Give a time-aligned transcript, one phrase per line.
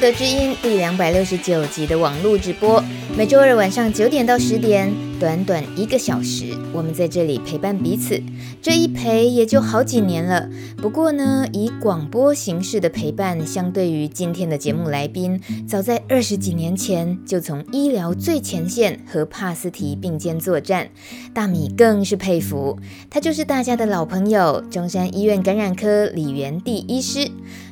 [0.00, 2.82] 德知音第两百六十九集的网络直播，
[3.16, 8.22] 每周二晚上九点到十点，短短一个小时，我们在这里陪伴彼此。
[8.62, 10.48] 这一陪也就好几年了。
[10.76, 20.88] 不过呢，以广播形式的陪伴，相对于今天的节目来宾，早在二十几年前就从医疗最前线和帕斯提并肩作战。
[21.34, 22.78] 大米更是佩服，
[23.10, 27.28] 他就是大家的老朋友，中山医院感染科李元地医师。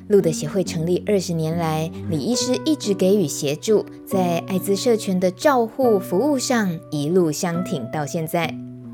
[0.09, 8.47] 露德协会成立二十年来，李医师一直给予协助，在艾滋社群的照护服务上一路相挺到现在。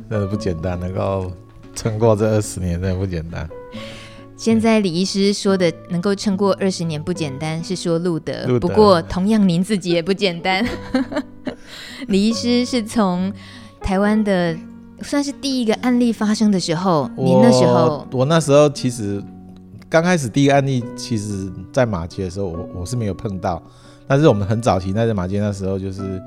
[0.08, 1.30] 真的不简单，能够
[1.74, 3.46] 撑过这二十年，真的不简单。
[4.38, 8.58] 现在李医师说的能够撑过二十年不简单，是说路德。
[8.58, 10.66] 不过同样您自己也不简单。
[12.08, 13.30] 李医师是从
[13.82, 14.56] 台湾的
[15.02, 19.22] 算是第一个案例发生的时候，您那时候，我那时候其实。
[19.92, 23.62] 刚开始第一个案例，其实在马街的时候，我我是没有碰到。
[24.08, 26.18] 但是我们很早期在马街那时候，就是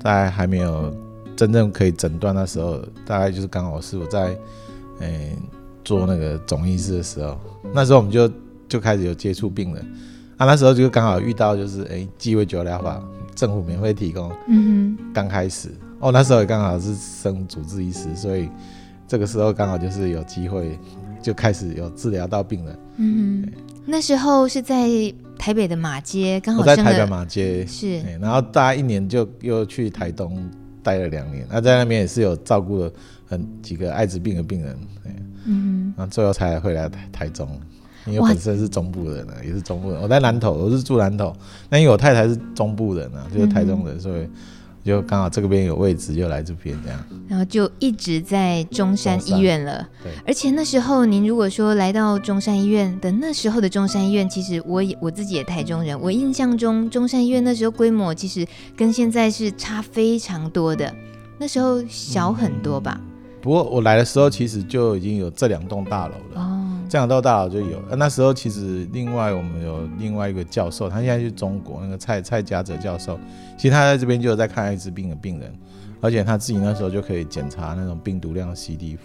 [0.00, 0.94] 在还没有
[1.34, 4.38] 真正可以诊断那时候，大概就是刚好是我在
[5.00, 5.38] 嗯、欸、
[5.82, 7.36] 做那个总医师的时候，
[7.74, 8.30] 那时候我们就
[8.68, 9.84] 就开始有接触病人。
[10.36, 13.02] 啊，那时候就刚好遇到就是诶鸡尾酒疗法，
[13.34, 14.30] 政府免费提供。
[14.46, 15.12] 嗯哼。
[15.12, 18.48] 刚开始哦，那时候也刚好是升主治医师，所以
[19.08, 20.78] 这个时候刚好就是有机会。
[21.20, 22.76] 就开始有治疗到病人。
[22.96, 23.46] 嗯，
[23.86, 24.88] 那时候是在
[25.38, 30.48] 台北的马街，刚好我在台北马街是，然后大家一年就又去台东
[30.82, 32.92] 待了两年，那在那边也是有照顾了
[33.26, 34.78] 很几个艾滋病的病人。
[35.44, 37.48] 嗯，然后最后才回来台台中，
[38.06, 40.00] 因为本身是中部人呢，也是中部人。
[40.00, 41.34] 我在南投，我是住南投，
[41.68, 44.28] 那因为我太太是中部人啊，就是台中人，所以。
[44.84, 46.98] 就刚好这个边有位置，就来这边这样，
[47.28, 49.88] 然后就一直在中山医院了。
[50.02, 58.44] 对，而且那时候您如果说来到中山医院的那时候的中山医院，其实我也我自己也台中人，我印象中中山医院那时候规模其实
[58.76, 60.92] 跟现在是差非常多的，
[61.38, 63.00] 那时候小很多吧。
[63.00, 63.11] 嗯、
[63.42, 66.40] 不过我来的时候其实就已经有这两栋大楼了。
[66.40, 66.58] 哦。
[66.88, 73.18] 这两栋大楼就有，那时候其实另外我们有另外一个教授，他现在去中国那个蔡蔡家哲教授，
[73.56, 75.50] 其实他在这边就有在看艾滋病的病人，
[76.02, 78.98] 而且他自己那时候就可以检查那种病毒量 CD4，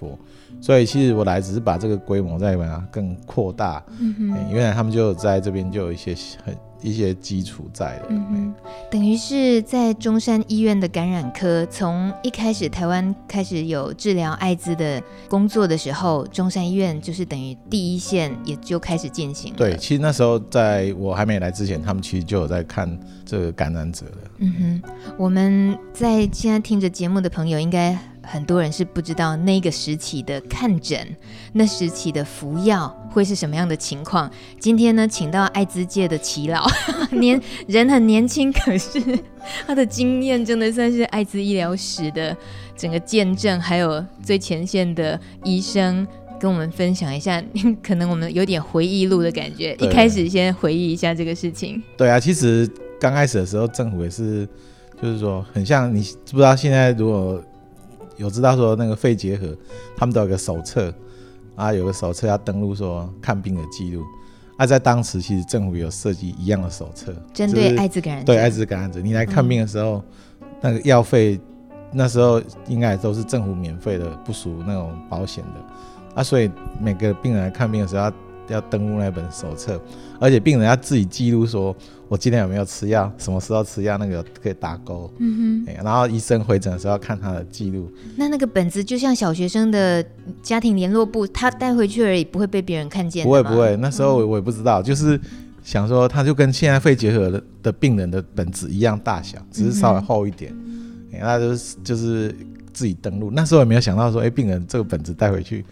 [0.62, 6.56] 所以其实我来只是把这个规模再把它更扩大，嗯哼，原来他们就在这边就有一些很。
[6.80, 8.54] 一些基础在的，嗯，
[8.92, 19.52] 等于是在中山医院的感染科，从一开始台湾开始有治疗艾滋的工作的时候，中山医院就是等于第一线，也就开始进行。
[19.56, 22.88] 对，其实那时候在我还没来之前，他们其实就有在看
[23.26, 24.18] 这个感染者了。
[24.38, 27.98] 嗯哼，我们在现在听着节目的朋友应该。
[28.30, 31.00] 很多人是不知道那个时期的看诊，
[31.54, 34.30] 那时期的服药会是什么样的情况。
[34.60, 36.68] 今天呢，请到艾滋界的耆老，
[37.18, 39.02] 年人很年轻，可是
[39.66, 42.36] 他的经验真的算是艾滋医疗史的
[42.76, 46.06] 整个见证，还有最前线的医生
[46.38, 47.42] 跟我们分享一下。
[47.82, 51.82] 可能我们有点回忆录的感觉，一开始先回忆一下这个事情。
[51.96, 54.46] 对啊，其实刚开始的时候，政府也是，
[55.02, 57.42] 就是说很像你知不知道现在如果。
[58.18, 59.56] 有知道说那个肺结核，
[59.96, 60.94] 他们都有个手册
[61.56, 64.04] 啊，有个手册要登录说看病的记录
[64.58, 70.04] 啊，在当时其实政府有设计一样的手册，针对艾滋感染者，对艾滋感染者，你来看病的时候，
[70.42, 71.40] 嗯、那个药费
[71.92, 78.14] 那时候应该都是政府免费的，不属那种保险的啊，所以每个病人来看病的时候要
[78.48, 79.80] 要登录那本手册，
[80.20, 81.76] 而且病人要自己记录说。
[82.10, 83.12] 我今天有没有吃药？
[83.18, 83.98] 什么时候吃药？
[83.98, 85.12] 那个可以打勾。
[85.20, 85.76] 嗯哼。
[85.84, 87.92] 然后医生回诊的时候要看他的记录。
[88.16, 90.04] 那那个本子就像小学生的
[90.42, 93.26] 家庭联络簿，他带回去而已，不会被别人看见。
[93.26, 95.20] 不会不会，那时候我我也不知道，嗯、就是
[95.64, 100.56] 想说，他就跟现在肺结核的的病人的本子一样大小，只是稍微厚一点。
[101.12, 102.34] 那、嗯、就是就是
[102.72, 103.30] 自己登录。
[103.32, 105.66] 那时候也没有想到说，哎、欸，病人这个本子带回去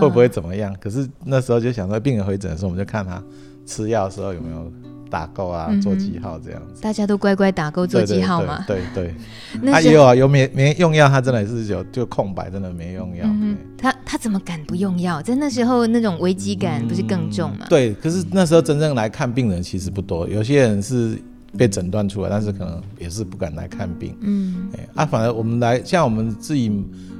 [0.00, 0.72] 会不会怎么样？
[0.72, 3.22] 啊、可是那时候就想说，病人回诊的时候，我们就看他
[3.66, 4.72] 吃药的时候有没有。
[5.12, 8.64] 打勾啊，做记号这样子，大家都乖乖打勾做记号嘛。
[8.66, 9.14] 对对，
[9.52, 13.24] 对，对， 他也有啊，有没没用药，他真的是有就空白，真的没用药。
[13.26, 15.20] 嗯，他他怎么敢不用药？
[15.20, 17.66] 在那时候那种危机感不是更重吗？
[17.68, 21.18] 对，可是那时候真正来看病人其实不多，有些人是
[21.58, 24.16] 被诊断出来，但是可能也是不敢来看病。
[24.22, 26.72] 嗯，哎，啊，反而我们来像我们自己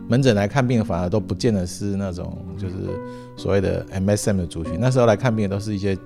[0.08, 2.74] 门诊来看病，反而都不见得是那种就是
[3.36, 4.78] 所谓的 MSM 的族群。
[4.80, 5.96] 那时候来看病的都是一些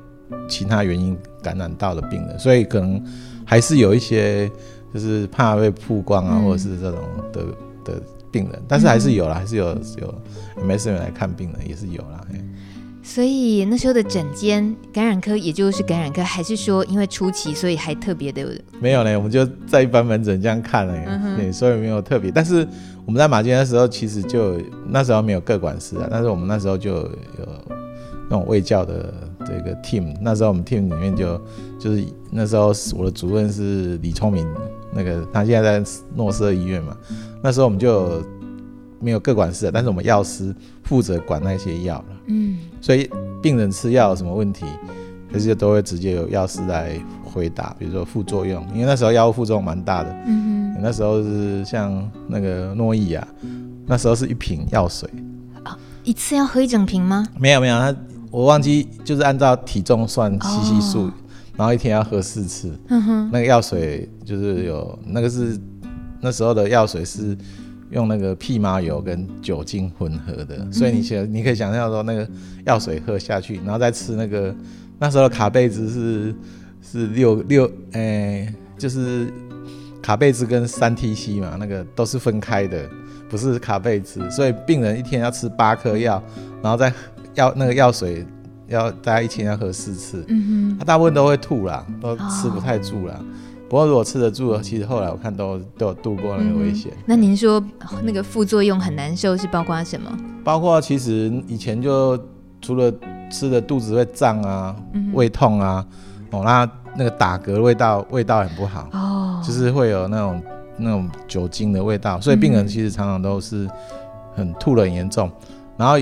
[0.48, 3.02] 其他原因感染到的病人，所以可能
[3.44, 4.50] 还是有一些
[4.92, 7.00] 就是怕被曝光啊，或者是这种
[7.32, 7.44] 的
[7.84, 9.66] 的病人，但是还是有啦，还是有
[10.00, 10.14] 有
[10.62, 12.20] MS 人来看病人也是有啦。
[13.02, 18.60] 所以那时候的诊间感染科，也就是感染科，还是说因为初期，所以还特别的？
[18.80, 22.32] 没有呢，我们就在一般门诊这样看了，嗯、对，所以没有特别。
[22.32, 22.66] 但是
[23.04, 27.08] 我们在马街的时候，其实就那时候没有各管师啊，但是我们那时候就有
[28.28, 30.14] 那种卫教的这个 team。
[30.20, 31.40] 那时候我们 team 里面就
[31.78, 34.46] 就是那时候我的主任是李聪明，
[34.92, 36.96] 那个他现在在诺瑟医院嘛。
[37.42, 38.22] 那时候我们就
[38.98, 42.04] 没有各管事，但是我们药师负责管那些药了。
[42.26, 43.08] 嗯，所以
[43.42, 44.64] 病人吃药有什么问题，
[45.32, 47.76] 这些都会直接有药师来回答。
[47.78, 50.10] 比如说副作用，因为那时候药物副作用蛮大的。
[50.26, 53.28] 嗯哼，那时候是像那个诺伊啊，
[53.86, 55.08] 那时候是一瓶药水。
[55.62, 57.24] 啊，一次要喝一整瓶吗？
[57.38, 57.94] 没有没有，他
[58.36, 61.12] 我忘记就是按照体重算吸吸数，哦、
[61.56, 62.78] 然后一天要喝四次。
[62.88, 65.58] 嗯哼，那个药水就是有那个是
[66.20, 67.34] 那时候的药水是。
[67.92, 72.28] 用那个蓖麻油跟酒精混合的，嗯、所以你想，你可以想象说那个
[72.64, 74.52] 药水喝下去，然后再吃那个
[74.98, 76.34] 那时候的卡贝兹是
[76.82, 79.32] 是六六，哎、欸，就是
[80.02, 82.90] 卡贝兹跟三 TC 嘛，那个都是分开的，
[83.30, 86.20] 不是卡贝兹，所以病人一天要吃八颗药，
[86.60, 86.92] 然后再
[87.36, 88.26] 药那个药水
[88.66, 93.14] 要大家一天要喝四次，嗯哼，他大部分都会吐啦，都吃不太住啦。
[93.18, 93.24] 哦
[93.68, 96.92] 不过如果吃得住，其实后来我看都都有度过那个危险。
[96.98, 97.02] 嗯。
[97.04, 97.60] 那您说
[98.04, 100.08] 那个副作用很难受，是包括什么？
[100.44, 102.16] 包括其实以前就
[102.62, 102.92] 除了
[103.28, 104.76] 吃的肚子会胀啊、
[105.12, 105.84] 胃痛啊，
[106.30, 110.42] 哦，那那个打嗝味道味道很不好哦，就是会有那种
[110.76, 113.68] 那种酒精的味道，所以病人其实常常都是
[114.32, 115.28] 很吐得很严重。
[115.76, 115.98] 然后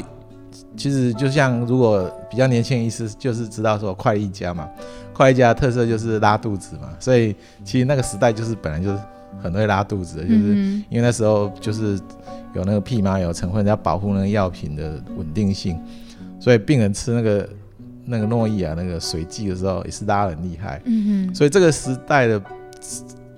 [0.76, 4.68] 其实就像如果比较年轻的医师就是知道说快一家嘛。
[5.14, 8.98] 快一家的特色就是拉肚子嘛，所以其实那个时代就是本来就是
[9.40, 10.56] 很会拉肚子的，就是
[10.90, 11.96] 因为那时候就是
[12.52, 15.78] 有那个屁麻油成分要保护那个药品的稳定性，
[16.40, 17.48] 所以病人吃那个
[18.04, 20.82] 那个诺伊啊那个水剂的时候也是拉得很厉害。
[20.84, 22.42] 嗯哼，所以这个时代的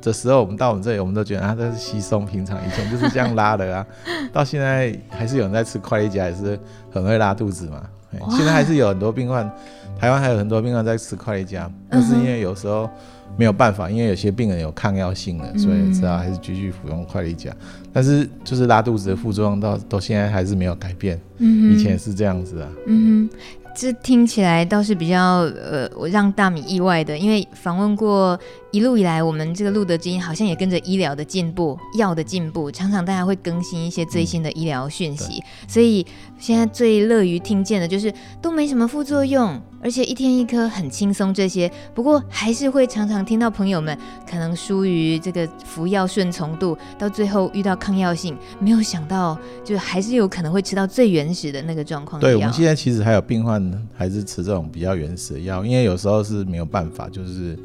[0.06, 3.86] 的时候，我们到我们这里，我们都觉得啊，这是稀松平常，以前就是这样拉的啊，
[4.32, 6.58] 到现在还是有人在吃快力甲，也是
[6.90, 7.82] 很会拉肚子嘛。
[8.30, 9.50] 现在还是有很多病患。
[9.98, 12.88] 台湾还有很多病患在吃快力甲，但是因为有时候
[13.36, 17.50] 没有办法，因为有些病人有抗药性的，所以只好还是继续服用快力佳。
[17.94, 22.68] 但是就是拉肚子的副作用到到现在还是没有改变，以前是这样子啊。
[22.86, 23.36] 嗯哼，
[23.76, 28.38] 这听起来倒是比较呃，我让大米意外的，因为访问过。
[28.72, 35.38] 一路以来，我们这个路德基因好像也跟着医疗的进步、药的进步，常常大家会更新一些最新的医疗讯息。
[35.38, 36.04] 嗯、所以
[36.36, 38.12] 现在最乐于听见的就是
[38.42, 41.32] 都没什么副作用，而且一天一颗很轻松。
[41.32, 43.96] 这些不过还是会常常听到朋友们
[44.28, 52.20] 可能疏于这个服药顺从度，到最后遇到抗药性，没有想到就还是有可能会吃到最原始的那个状况。
[52.20, 57.56] 对，我们现在其实还有病患还是吃这种比较原始的药，因为有时候是没有办法，就是。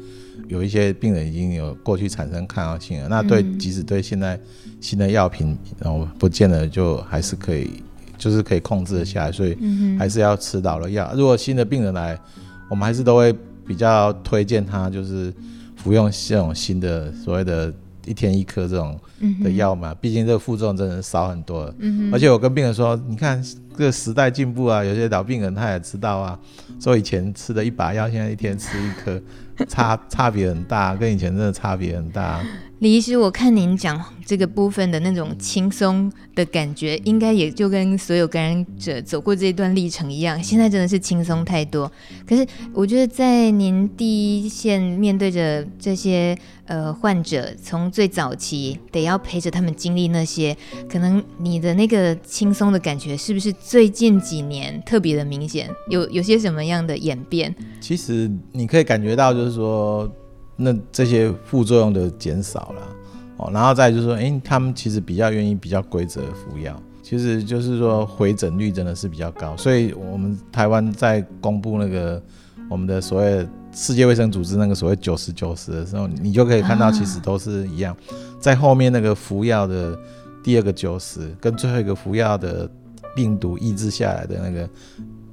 [0.48, 4.38] 有一些病人已经有过去产生抗药性了，那对，即使对现在
[4.80, 7.82] 新的药品，然后不见得就还是可以，
[8.22, 9.58] 就是可以控制得下来，所以
[9.98, 11.10] 还是要吃老了药。
[11.16, 12.16] 如果新的病人来，
[12.70, 13.34] 我们还是都会
[13.66, 15.34] 比较推荐他，就是
[15.74, 17.74] 服用这种新的所谓的
[18.06, 18.96] 一天一颗这种
[19.42, 21.74] 的药嘛，毕竟这个负重真的少很多了。
[22.12, 23.42] 而且我跟病人说，你看
[23.76, 26.38] 这个时代进步啊，有些老病人他也知道啊，
[26.78, 29.20] 说以前吃的一把药，现在一天吃一颗。
[29.68, 32.40] 差差别很大，跟以前真的差别很大。
[32.82, 40.42] 李医师，我看您讲这个部分的那种轻松的感觉，应该也就跟所有感染者走过这一段历程一样。
[40.42, 41.88] 现在真的是轻松太多。
[42.26, 50.56] 可是我觉得，在您第一线面对着这些呃患者，从最早期得要陪着他们经历那些，
[50.90, 55.70] 可能你的那个轻松的感觉，是不是最近几年特别的明显？
[55.88, 57.54] 有有些什么样的演变？
[57.80, 60.12] 其实你可以感觉到，就是说。
[60.62, 62.82] 那这些副作用的减少了
[63.36, 69.56] 哦，然后再就是说，哎，他们其实比较愿意比较规则服药，其实就是说回诊率真的是比较高。
[69.56, 72.22] 所以我们台湾在公布那个
[72.70, 77.96] 我们的所谓世界卫生组织那个所谓九十九十的时候，你就可以看到其实都是一样，
[78.38, 79.98] 在后面那个服药的
[80.44, 82.70] 第二个九十跟最后一个服药的
[83.14, 84.68] 病毒抑制下来的那个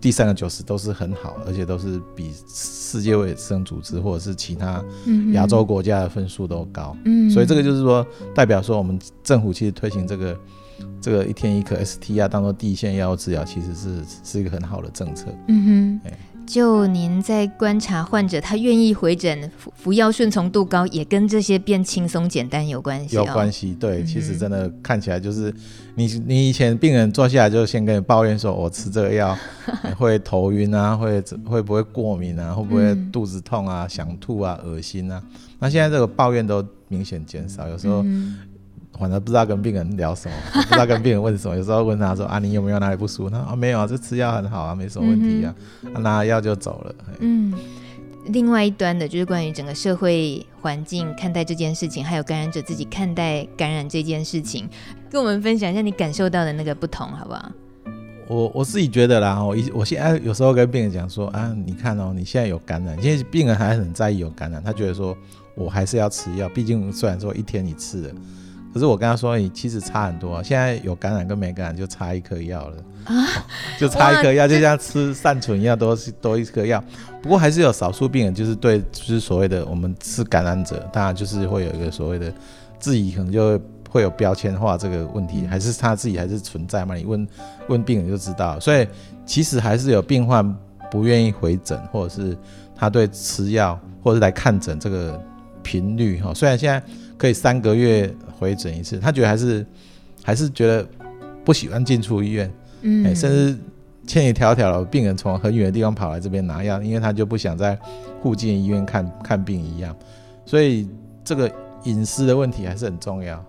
[0.01, 4.83] 第三个九十都是很好，而且都是比世界卫生组织或者是其他
[5.33, 6.95] 亚洲国家的分数都高。
[7.05, 10.39] 嗯，所以这个就是说，代表说我们政府其实推行这个
[11.01, 15.25] 这个一天一颗 STR，当做第一线药物治疗，其实是是一个很好的政策。
[15.47, 16.11] 嗯哼。
[16.49, 23.15] 就您在观察患者，他愿意回诊服服药顺从度高，也跟这些变轻松简单有关系。
[23.15, 25.53] 有关系，对，其实真的看起来就是
[25.93, 29.37] 你你以前病人坐下来就先跟你抱怨说，我吃这个药
[29.95, 35.21] 会头晕啊，会会不会过敏啊，会不会肚子痛啊，想吐啊，恶心啊。
[35.59, 38.03] 那现在这个抱怨都明显减少，有时候。
[38.99, 41.55] 反正不知道跟病人聊什么， 不知道跟病人问什么。
[41.55, 45.55] 有时候问他说：“啊，你有没有哪里不舒服？”他说：“啊，没有啊，这吃药很好啊，没什么问题啊。
[45.83, 46.95] 嗯哼”拿药就走了。
[47.19, 47.53] 嗯，
[48.27, 54.67] 另外一端的就是关于整个社会环境看待这件事情，还有感染者自己看待感染这件事情，
[55.09, 57.51] 跟我们分享一下你感受到的那个不同，好不好？
[58.27, 65.17] 我我自己觉得啦，我一我现在有时候跟病人讲说：“啊，你看哦，你现在有感染，因为病人还很在意有感染，他觉得说
[65.55, 68.13] 我还是要吃药，毕竟虽然说一天一次的。”
[68.73, 70.43] 可是我跟他说，你其实差很多。
[70.43, 73.13] 现在有感染跟没感染就差一颗药了，啊，
[73.79, 76.83] 就差一颗药，就像吃善存一样，多多一颗药。
[77.21, 82.31] 不过还是有少数病人，就是对，就是所谓的我们是感染者，当然就是会有一个所谓的
[82.79, 83.59] 质疑，可能就
[83.89, 86.93] 会有标签化这个问题，还是他自己还是存在嘛？
[86.95, 87.27] 你问
[87.69, 88.59] 问病人就知道。
[88.59, 88.88] 所以
[89.25, 90.55] 其实还是有病患
[90.91, 92.38] 不愿意回诊，或者是
[92.75, 95.19] 他对吃药或者是来看诊这个
[95.63, 96.81] 频率哈，虽然现在
[97.19, 98.11] 可以三个月。
[98.39, 99.65] 回诊一次，他觉得还是
[100.23, 100.88] 还是觉得
[101.43, 102.49] 不喜欢进出医院，
[102.83, 103.57] 嗯、欸，甚至
[104.07, 107.77] 千里迢迢的病人从很远的地方跑来这边拿药，因为他就不想在
[108.23, 109.93] 附近医院看看病一样，
[110.45, 110.88] 所以
[111.21, 111.51] 这个
[111.83, 113.43] 隐私的问题还是很重要。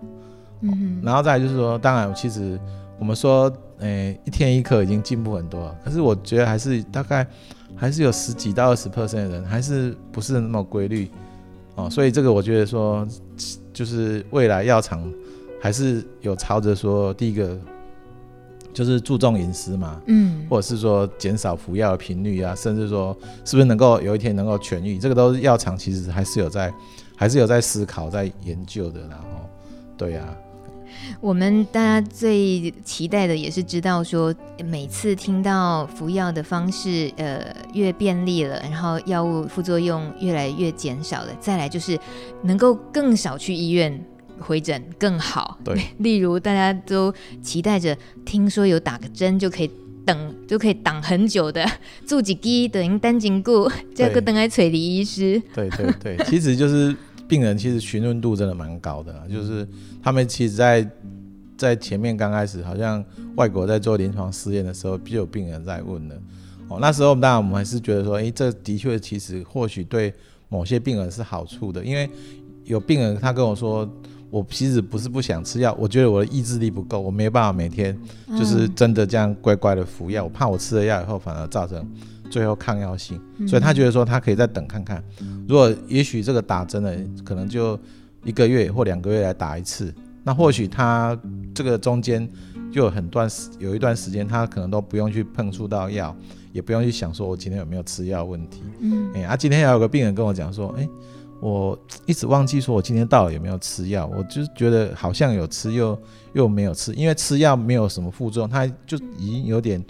[0.59, 2.59] 嗯，然后再来就是说，当然其实
[2.99, 3.49] 我们说，
[3.79, 7.25] 诶、欸，一天一颗已经进步很多了，可是我觉得还是大概
[7.77, 11.09] 还是有十几到二十 percent 的人还是不是那么规律
[11.75, 13.07] 哦，所以这个我觉得说。
[13.73, 15.01] 就是未来药厂
[15.59, 17.57] 还是有朝着说，第一个
[18.73, 26.71] 就是注重隐私嘛，嗯，或者是说减少服药的频率啊，甚至说是不是能够有一天能够痊愈，这个都是药厂其实还是有在，
[27.15, 28.99] 还是有在思考、在研究的。
[29.09, 29.49] 然后，
[29.97, 30.35] 对呀、啊，
[31.19, 34.33] 我们大家最期待的也是知道说，
[34.65, 41.99] 每次听到服药的方式呃越便利了，然后药物副作用越来越减少了，再来就是
[42.43, 44.03] 能够更少去医院。
[44.43, 49.69] 回诊更好，对， 例如大家都期待着，听说有打个针就可以
[50.03, 51.63] 等，就可以挡很久的，
[52.07, 55.39] 住几滴等于单紧固，这个等来催李医师。
[55.53, 56.95] 对对对，其实就是
[57.27, 59.67] 病人其实询问度真的蛮高的，就是
[60.01, 60.89] 他们其实在
[61.57, 63.03] 在前面刚开始，好像
[63.35, 66.15] 外国在做临床试验的时候，就有病人在问了。
[66.67, 70.13] 哦，那时候当然我们还是觉得说，哎，这的确其实或许对
[70.49, 72.09] 某些病人是好处的，因为
[72.63, 73.89] 有病人他跟我说。
[74.31, 77.93] 我其实不是不想吃药，我觉得我的意志力不够，我没办法每天
[78.29, 81.85] 就是真的这样乖乖的服药，我怕我吃了药以后反而造成
[82.29, 85.03] 最后抗药性，所以他觉得说他可以再等看看，
[85.45, 87.77] 如果也许这个打针的，可能就
[88.23, 91.17] 一个月或两个月来打一次，那或许他
[91.53, 92.27] 这个中间
[92.71, 96.15] 就有很段时有一段时间他可能都不用去碰触到药，
[96.51, 100.87] 也不用去想说我今天有没有吃药问题，嗯，哎，啊，今天还有个病人跟我讲说，哎。
[101.41, 101.75] 我
[102.05, 104.05] 一直忘记说，我今天到底有没有吃药？
[104.15, 105.99] 我就是觉得好像有吃，又
[106.33, 109.83] 又没有吃，因为吃药没有什么副作用，他就已经有点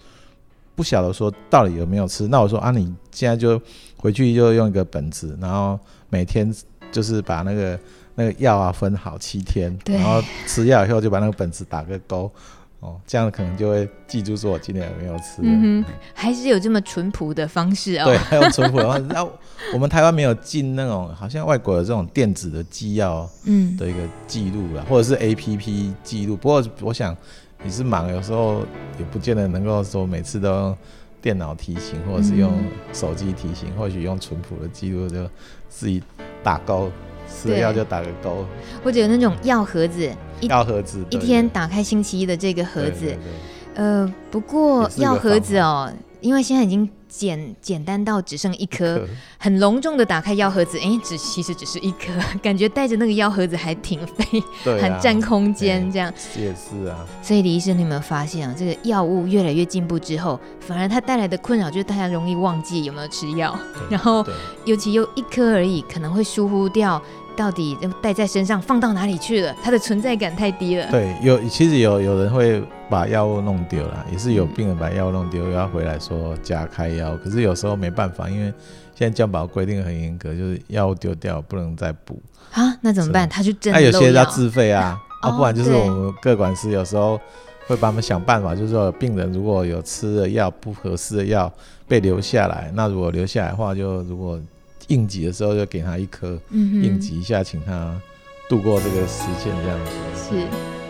[0.75, 2.25] 不晓得说到底有没有吃。
[2.25, 3.61] 那我说啊，你现在就
[3.97, 5.77] 回去就用一个本子，然后
[6.09, 6.49] 每天
[6.89, 7.77] 就是把那个
[8.15, 12.31] 那个药啊分好七天，然后吃药以后就把那个本子打个勾。
[12.81, 15.35] 哦，这样可能就会记住说我今天有没有吃。
[15.43, 18.05] 嗯哼，还是有这么淳朴的方式哦。
[18.05, 19.03] 对，还有淳朴的方式。
[19.03, 19.23] 那
[19.71, 26.35] 我们台湾没有进那种好像外国的这种电子的记药，嗯，的一个记录啦，或者是 APP 记录。
[26.35, 27.15] 不过我想
[27.61, 28.61] 你是忙，有时候
[28.97, 30.77] 也不见得能够说每次都用
[31.21, 32.51] 电脑提醒，或者是用
[32.93, 35.29] 手机提醒，或许用淳朴的记录就
[35.69, 36.01] 自己
[36.41, 36.91] 打勾。
[37.31, 38.45] 吃了药就打个勾，
[38.83, 40.11] 或者有那种药盒子，
[40.41, 43.17] 药盒子一天打开星期一的这个盒子，
[43.75, 46.89] 呃，不过药盒子哦，因为现在已经。
[47.13, 49.05] 简简单到只剩一颗，
[49.37, 52.05] 很隆重的打开药盒子，哎、欸，只其实只是一颗，
[52.41, 56.09] 感觉带着那个药盒子还挺费，对啊、很占空间，这样。
[56.37, 57.05] 也是啊。
[57.21, 58.55] 所以李医生，你有没有发现啊？
[58.57, 63.53] 这个药物越来越进步之后，反而它带来的困扰就是大家容易忘记有没有吃药，
[63.89, 64.25] 然后
[64.63, 67.01] 尤其又一颗而已，可能会疏忽掉
[67.35, 70.89] 到底带在身上放到哪里去了，它的存在感太低了。
[70.91, 77.17] 对，有其实有有人会把药物弄丢了，也是有病人把药物弄丢，又要回来说加开药。
[77.23, 78.53] 可是有时候没办法，因为
[78.93, 82.21] 现在健保规定很严格，就是药物丢掉不能再补
[82.53, 82.75] 啊。
[82.81, 83.27] 那怎么办？
[83.27, 87.19] 他就真的那有些要自费啊，哦、啊，不然就是我们各管师有时候
[87.67, 91.51] 会帮他们想办法，就是说病人如果有吃的药不合适的药
[91.87, 94.39] 被留下来，那如果留下来的话，就如果
[94.91, 97.99] 应急的时候就给他一颗，应急一下，请他
[98.49, 99.91] 度过这个时间这样子。
[100.35, 100.80] 是。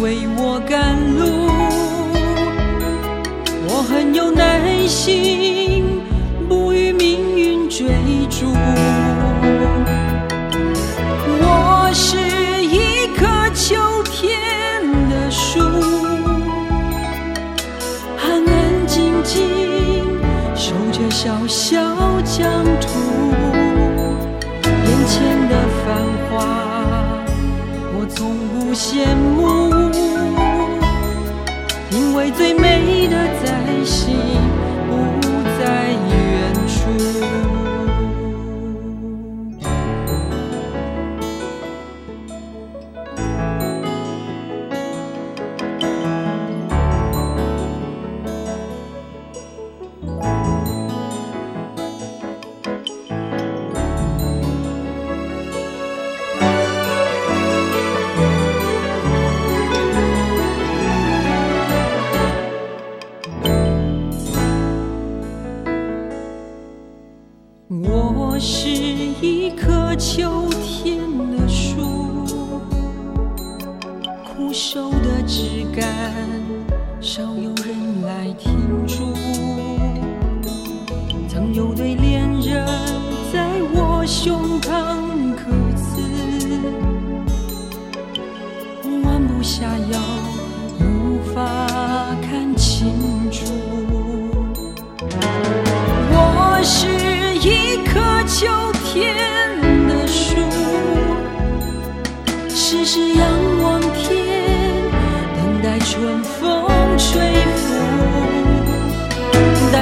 [0.00, 1.26] 为我赶路，
[3.66, 5.84] 我很有耐心，
[6.48, 7.88] 不与命运追
[8.30, 8.46] 逐。
[11.40, 12.16] 我是
[12.64, 14.80] 一棵秋天
[15.10, 15.58] 的树，
[18.22, 20.06] 安安静静
[20.54, 21.76] 守着小小
[22.22, 22.88] 疆土，
[24.62, 25.86] 眼前的繁
[26.30, 26.36] 华
[27.98, 29.37] 我从不羡慕。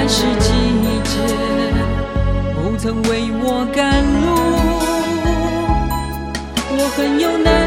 [0.08, 0.52] 是季
[1.04, 1.18] 节，
[2.54, 4.26] 不曾为我赶路，
[6.78, 7.65] 我很有难。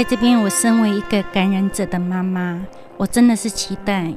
[0.00, 2.58] 在这边，我身为一个感染者的妈妈，
[2.96, 4.10] 我真的是期待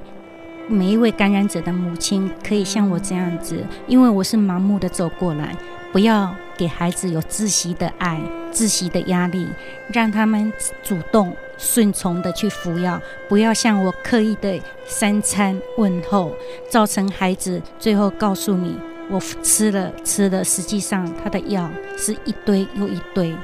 [0.70, 5.54] 每一位感染者的母亲可以像我这样子，因为我是盲目的走过来，
[5.92, 8.18] 不要给孩子有窒息的爱、
[8.50, 9.46] 窒息的压力，
[9.90, 16.34] 让他们主动顺从的去服药，不要像我刻意的三餐问候，
[16.70, 23.36] 造成孩子最后告诉你我吃了吃了，实际上他的药是一堆又一堆。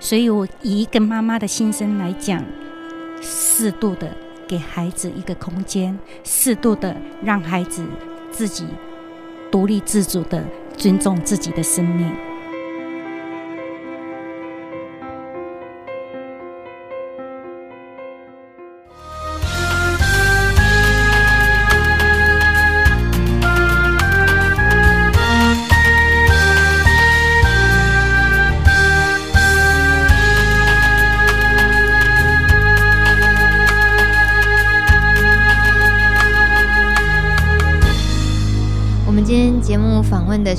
[0.00, 2.42] 所以，我以一个妈妈的心声来讲，
[3.20, 4.10] 适度的
[4.48, 7.84] 给孩子一个空间，适度的让孩子
[8.30, 8.66] 自己
[9.50, 10.42] 独立自主的
[10.74, 12.10] 尊重自己的生命。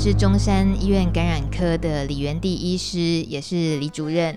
[0.04, 4.36] 是中山医院感染科的李元地医师，也是李主任。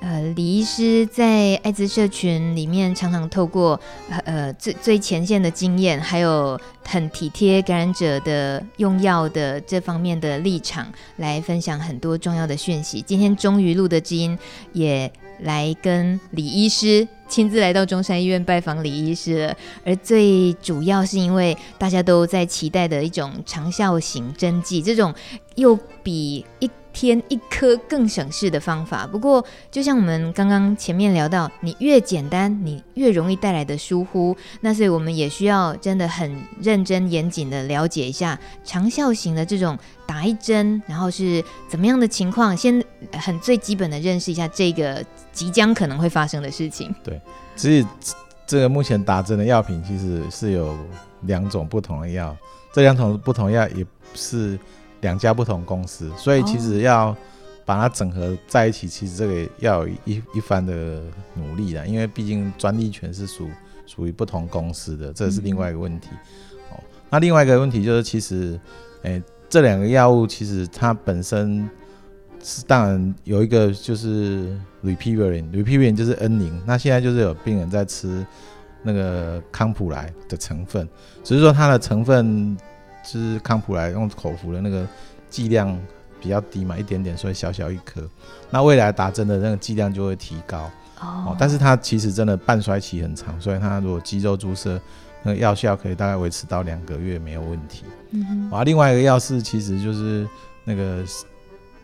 [0.00, 3.78] 呃，李医师在艾滋社群里面，常常透过
[4.24, 13.02] 呃最最前线的经验，还有很体贴感染者的用药的这方面的立场，来分享很多重要的讯息。
[13.02, 14.36] 今天终于露德知音
[14.72, 17.06] 也来跟李医师。
[17.28, 25.14] 亲自来到中山医院拜访李医师了，而最主要是因为大家都在期待的一种长效型针剂，这种
[25.54, 29.06] 又比一天一颗更省事的方法。
[29.06, 34.36] 不过，就像我们刚刚前面聊到，你越简单，你越容易带来的疏忽。
[34.60, 45.02] 那所以我们也需要真的很认真严谨的了解一下长效型的这种打一针，然后是怎么样的情况，先很最基本的认识一下这个。
[45.32, 46.94] 即将可能会发生的事情。
[47.02, 47.20] 对，
[47.56, 47.84] 所以
[48.46, 50.76] 这个目前打针的药品其实是有
[51.22, 52.36] 两种不同的药，
[52.72, 54.58] 这两种不同药也是
[55.00, 57.16] 两家不同公司，所以其实要
[57.64, 61.00] 把它整合在一起，其实这个要有一一番的
[61.34, 63.48] 努力的，因为毕竟专利权是属
[63.86, 66.08] 属于不同公司的，这是另外一个问题。
[66.70, 68.60] 哦、嗯，那另外一个问题就是，其实，
[69.02, 71.68] 诶，这两个药物其实它本身。
[72.42, 76.60] 是，当然有一个就是 Repivirin，Repivirin 就是 N 宁。
[76.66, 78.26] 那现在就是有病人在吃
[78.82, 80.88] 那个康普莱的成分，
[81.22, 82.56] 只是说它的成分
[83.04, 84.84] 就是康普莱用口服的那个
[85.30, 85.78] 剂量
[86.20, 88.02] 比较低嘛，一点点，所以小小一颗。
[88.50, 91.36] 那未来打针的那个剂量就会提高哦。
[91.38, 94.80] 但是它其实真的半衰期很长，所以它如果肌肉注射，
[95.22, 97.84] 那个药效可以大概维持到两个月没有问题。
[98.10, 98.50] 嗯哼。
[98.50, 100.28] 啊，另外一个药是其实就是
[100.64, 101.04] 那个。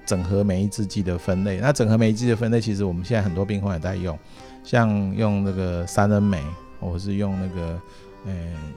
[0.08, 4.18] 整合酶抑制剂的分类，那整合酶抑制的分类，其实我们现在很多病患也在用，
[4.64, 6.42] 像用那个三恩酶，
[6.80, 7.78] 或者是用那个
[8.24, 8.32] 呃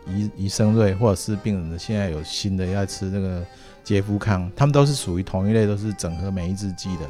[0.05, 3.41] 怡怡生瑞，或者是病人的现在有新的要吃那个
[3.81, 7.05] 捷夫康，他们都是属于同一类，都是整合酶抑制剂的。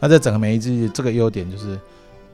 [0.00, 1.78] 那这整合酶抑制剂这个优点就是，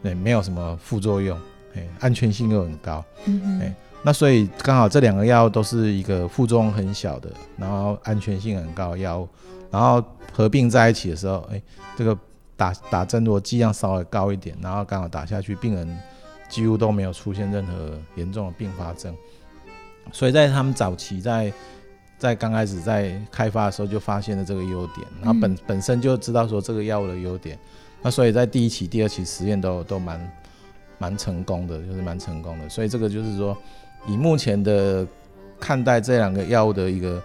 [0.00, 1.36] 对，没有什么副作用，
[1.74, 3.74] 哎，安全性又很高，嗯哎，
[4.04, 9.28] 那所以刚好这两个药都是一个副作用很小的，然后安全性很高的药物。
[9.72, 10.04] 然后
[10.34, 11.60] 合并在一起的时候，哎，
[11.96, 12.16] 这个
[12.58, 15.98] 打打针如果剂量稍微高一点，然后刚好打下去，病人
[16.46, 19.16] 几乎都没有出现任何严重的并发症。
[20.12, 21.50] 所以在他们早期在
[22.18, 27.58] 在刚开始在开发的时候就发现了这个优点，然后本本身就知道说这个药物的优点，
[28.02, 30.32] 那所以在第一期、第二期实验都都蛮
[30.98, 32.68] 蛮成功的，就是蛮成功的。
[32.68, 33.56] 所以这个就是说，
[34.06, 35.06] 以目前的
[35.58, 37.22] 看待这两个药物的一个。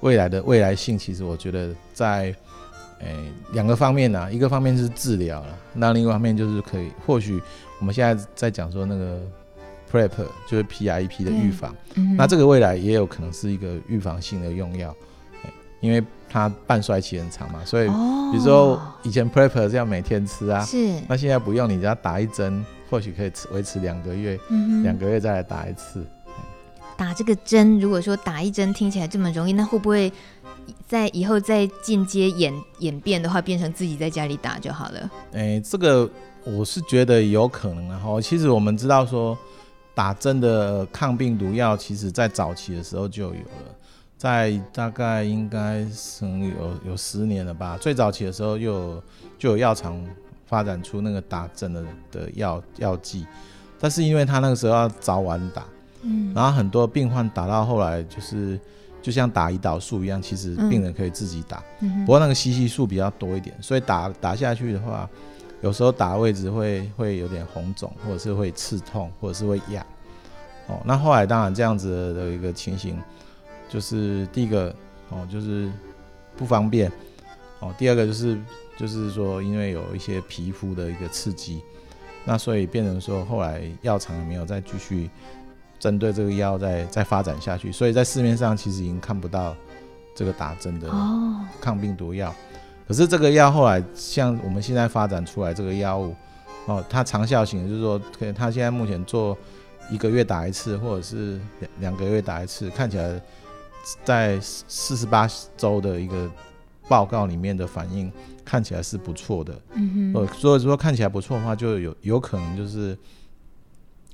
[0.00, 2.34] 未来的未来性，其实我觉得在，
[3.00, 7.40] 诶、欸、两个方面呢、啊，一个方面是治疗了，那另一个方面就是可以，或许
[7.80, 9.20] 我们现在在讲说那个
[9.90, 14.94] PrEP 就是 P I E P 的预防、嗯，那这个未来也有可能是一个预防性的用药、
[15.44, 24.38] 欸，因为它半衰期很长嘛，所以比如说以前 PrEP 是要每天吃啊，是，那现在不用，你只要打一针，或许可以维持两个月，
[24.82, 26.04] 两、嗯、个月再来打一次。
[26.98, 30.12] 打这个针，如果说打一针听起来这么容易，那会不会
[30.88, 35.08] 在以后再进阶演演变的话，变成自己在家里打就好了？
[35.30, 36.10] 诶、欸，这个
[36.42, 38.00] 我是觉得有可能啊。
[38.04, 39.38] 哈，其实我们知道说，
[39.94, 43.74] 打针的抗病毒药，其实在早期的时候就有了，
[44.16, 47.78] 在大概应该是有有十年了吧。
[47.80, 49.02] 最早期的时候就有
[49.38, 50.04] 就有药厂
[50.46, 53.24] 发展出那个打针的的药药剂，
[53.78, 55.62] 但是因为他那个时候要早晚打。
[56.02, 58.58] 嗯，然后很多病患打到后来就是，
[59.02, 65.08] 就像打胰岛素一样，其实病人可以自己打，嗯、不过那个吸吸数比较多一点，所以打打下去的话，
[65.60, 69.84] 有时候打的位置会会有点红肿，或者是会刺痛，或者是会痒。
[70.68, 72.98] 哦，那后来当然这样子的一个情形，
[73.68, 74.74] 就是第一个
[75.08, 75.70] 哦，就是
[76.36, 76.92] 不方便。
[77.60, 78.38] 哦，第二个就是
[78.76, 81.60] 就是说，因为有一些皮肤的一个刺激，
[82.24, 85.10] 那所以变成说后来药厂也没有再继续
[85.78, 89.56] 针对这个药再再发展下去，所以在市面上其实已经看不到
[90.14, 90.88] 这个打针的
[91.60, 92.34] 抗病毒药。
[92.86, 96.14] 可是这个药后来像我们现在发展出来这个药物，
[96.66, 99.36] 哦，它长效型就是说，可能它现在目前做
[99.90, 103.20] 一个月打一次，或者是两两个月打一次，看起来
[104.04, 106.30] 在四十八周的一个。
[106.88, 108.10] 报告里面的反应
[108.46, 112.96] 看起来是不错的，嗯哼，呃，所以说看起来不错的话，就有有可能就是，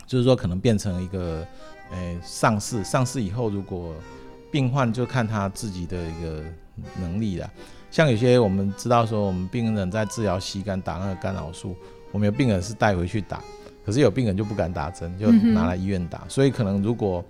[0.06, 1.46] 就是说可能变成一个，
[1.90, 3.92] 诶、欸，上市上市以后，如果
[4.50, 6.42] 病患就看他自己的一个
[7.00, 7.50] 能力了。
[7.90, 11.76] 像有些我们知道说，我们病人在治疗膝肝打那个干扰素，
[12.10, 13.40] 我们有病人是带回去打，
[13.86, 17.24] 可是有病人就不敢打针，就拿来医院打，嗯、所以可能如果，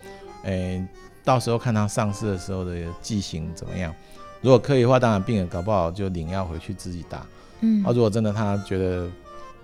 [0.45, 0.89] 诶、欸，
[1.23, 3.95] 到时候看他上市的时候的剂型怎么样。
[4.41, 7.27] 如果可以的话，当然病人搞不好就领药回去自己打。
[7.61, 9.09] 嗯，啊，如果真的他觉得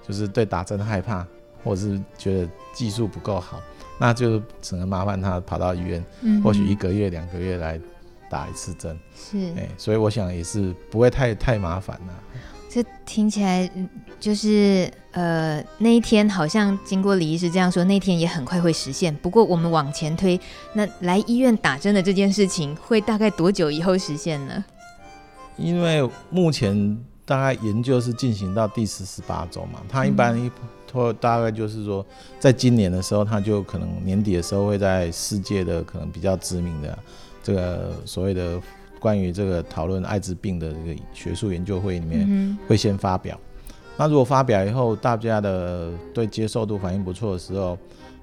[0.07, 1.27] 就是对打针害怕，
[1.65, 3.61] 或者是觉得技术不够好，
[3.99, 7.81] 那就只能麻烦他跑到医院，嗯、或许一个月、两个月来
[8.31, 8.99] 打一次针。
[9.15, 12.15] 是，哎、欸，所以我想也是不会太太麻烦了。
[12.73, 13.69] 这听起来
[14.21, 19.13] 就是呃，那一天好像经过李医师这样说，那天也很快会实现。
[19.17, 20.41] 不过我们往前推，
[20.73, 24.65] 那来医院打针的这件事情会大概多久以后实现呢？
[25.57, 30.49] 因为目前大概研究是进行到第四十八周嘛，他一般一
[30.91, 32.05] 拖大概就是说，
[32.39, 36.99] 在今年的时候，他就可能年底的时候会在世界的可能比较知名的
[37.43, 38.61] 这个所谓的。
[39.01, 43.41] 关于这个讨论艾滋病的这个学术研究会里面会先发表，
[43.97, 47.79] 那如果发表以后大家的对接受度反应不错的时候，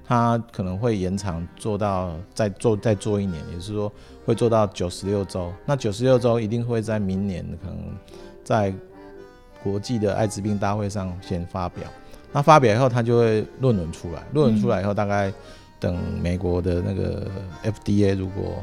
[0.06, 3.92] 他可能会延长做到再做再做一年，也就是说
[4.24, 5.52] 会做到九十六周。
[5.66, 7.76] 那九十六周一定会在明年可能
[8.44, 8.72] 在
[9.60, 11.82] 国际的艾滋病大会上先发表。
[12.32, 15.32] 那发表以后他就会论文出来，论文出来以后大概
[15.80, 17.26] 等美国的那个
[17.64, 18.62] FDA 如果。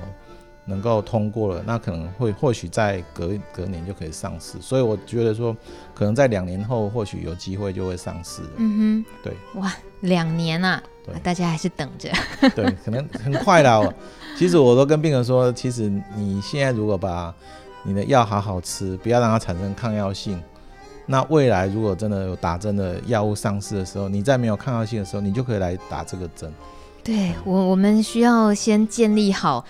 [0.68, 5.56] 能够通过了，那可能会或许在隔隔年就可以上市，所以我觉得说，
[5.94, 8.42] 可能在两年后或许有机会就会上市。
[8.58, 12.10] 嗯哼，对，哇，两年啊，对，大家还是等着。
[12.56, 13.88] 对，可能很快啦。
[14.36, 17.32] 其实我都跟病人说，其实你现在如果把
[17.84, 20.42] 你的药好好吃，不要让它产生抗药性，
[21.06, 26.52] 那未来如果真的有打针的药物上市的时候，你在没有抗药性的时候，你就可以来打这个针。
[27.04, 29.64] 对我，我们需要先建立好，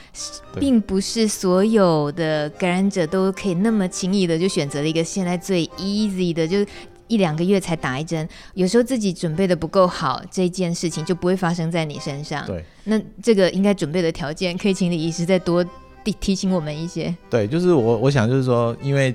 [0.58, 6.66] 并不是所有的感染者都可以那么轻易的就选择了一个现在最 easy 的，就
[7.08, 8.26] 一两个月才打一针。
[8.54, 12.46] 有时候自己准备的不够好，这件事情就不会发生在你身上。
[12.46, 15.62] 对，那这个应该准备的条件，可以请李医师再多
[16.06, 17.14] 提提醒我们一些。
[17.30, 19.14] 对，就是我我想就是说，因为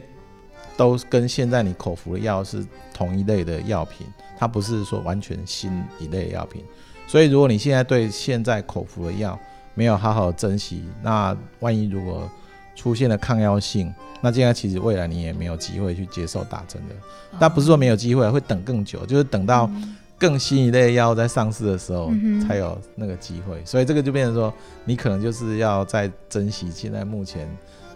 [0.81, 2.65] 都跟现在你口服的药是
[2.95, 4.07] 同一类的药品，
[4.39, 6.65] 它不是说完全新一类的药品。
[7.07, 9.39] 所以，如果你现在对现在口服的药
[9.75, 12.27] 没有好好珍惜，那万一如果
[12.75, 16.95] 出现了抗药性，那这样其实未来你也没有机会去接受打针的。
[17.39, 19.71] 但不是说没有机会，会等更久，就是等到
[20.19, 22.11] 更新一类药在上市的时候
[22.49, 23.63] 才有那个机会。
[23.67, 24.51] 所以这个就变成说，
[24.87, 27.47] 你可能就是要在珍惜现在目前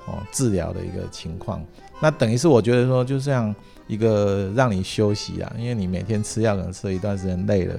[0.06, 1.64] 哦治疗的一个情况。
[2.00, 3.54] 那等于是我觉得说，就像
[3.86, 7.74] 一个让你休息啊，因为你每天吃药可能吃了一段时间累了。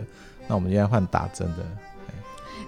[0.47, 1.65] 那我们现在换打针的，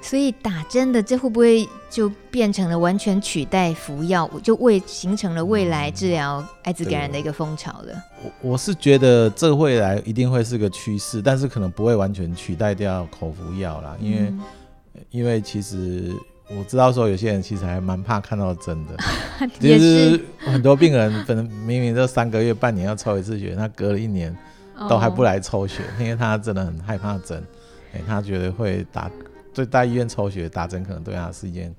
[0.02, 8.04] 所以打针的这会不会就变成了完全取代服药，就未形成了未来治疗艾滋感染的一个风潮了？
[8.24, 14.42] 我我是觉得这未来一定会是个趋势，但是可能不会完全取代掉口服药啦，因为、嗯、
[15.12, 16.12] 因为其实
[16.50, 18.98] 我知道说有些人其实还蛮怕看到针的，
[19.60, 24.36] 就是很多病人可能明明这三个月、半年要抽一次血，他隔了一年
[24.90, 27.44] 都还不来抽血，因为他真的很害怕针。
[27.94, 29.10] 欸、他觉得会打，
[29.54, 31.74] 对，在医院抽血打针，可能对他是一件，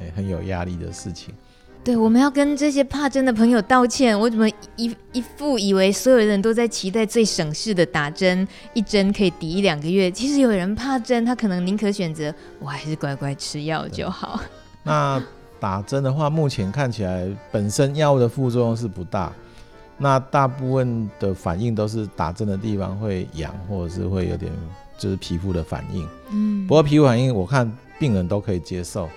[0.00, 1.32] 欸、很有压力的事情。
[1.82, 4.18] 对，我们要跟这些怕针的朋友道歉。
[4.18, 10.10] 我怎么一一副以为所有人都在期待最省事的打针，一针可以抵一两个月。
[10.10, 14.40] 其实有人怕针，他可能宁可选择我还是乖乖吃药就好。
[14.82, 15.22] 那
[15.58, 19.32] 打针的话，目前看起来本身药物的副作用是不大，
[19.96, 24.52] 那大部分的反应都是打针的地方会痒，或者是会有点。
[24.98, 27.66] 就是皮肤的反应，嗯，不过皮肤反应我看
[27.98, 29.08] 病人都可以接受，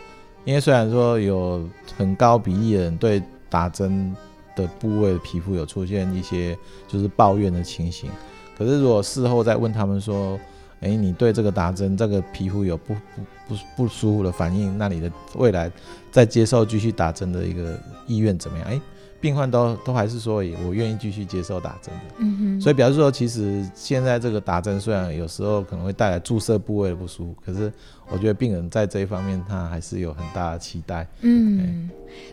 [0.45, 4.15] 因为虽然说有很高比例的人对打针
[4.55, 8.09] 的部位皮肤有出现一些就是抱怨的情形，
[8.57, 10.39] 可是如果事后再问他们说，
[10.81, 15.71] 哎、你对这个打针，这个皮肤有不不不不舒服的反应，那你的未来
[16.11, 18.67] 再接受继续打针的一个意愿怎么样？
[18.67, 18.81] 哎、
[19.23, 22.15] 病患都都还是说，我愿意继续接受打针的。
[22.17, 22.61] 嗯哼。
[22.61, 27.71] 所以表示说，其实现在这个打针虽然有时候可能会带来注射部位的不舒服，可是
[28.11, 31.07] 我觉得病人在这一方面他还是有很大的期待。
[31.21, 31.57] 嗯。
[31.59, 31.89] 欸、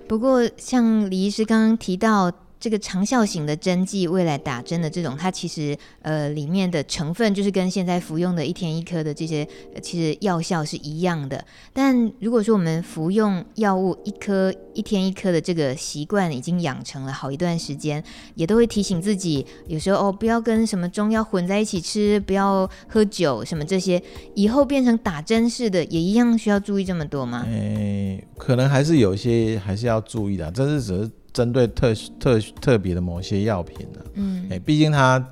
[0.09, 2.33] 不过像李医师刚刚提到。
[2.61, 9.49] 这个长效型的针剂，未来打针的这种，它其实呃里面的成分就是跟现在服用的一天一颗的这些，
[9.81, 11.43] 其实药效是一样的。
[11.73, 24.03] 但如果说我们服用药物一颗一天一颗的这个习惯已经养成了好一段时间，也都会提醒自己，有时候哦不要跟什么中药混在一起吃，不要喝酒什么这些，
[24.35, 27.47] 以后变成打针式的，也一样需要注意这么多吗？
[27.49, 31.11] 诶，可能还是有一些还是要注意的，这是只是。
[31.33, 35.25] 针对特特特别的某些药品呢、啊，嗯，哎、欸，毕竟它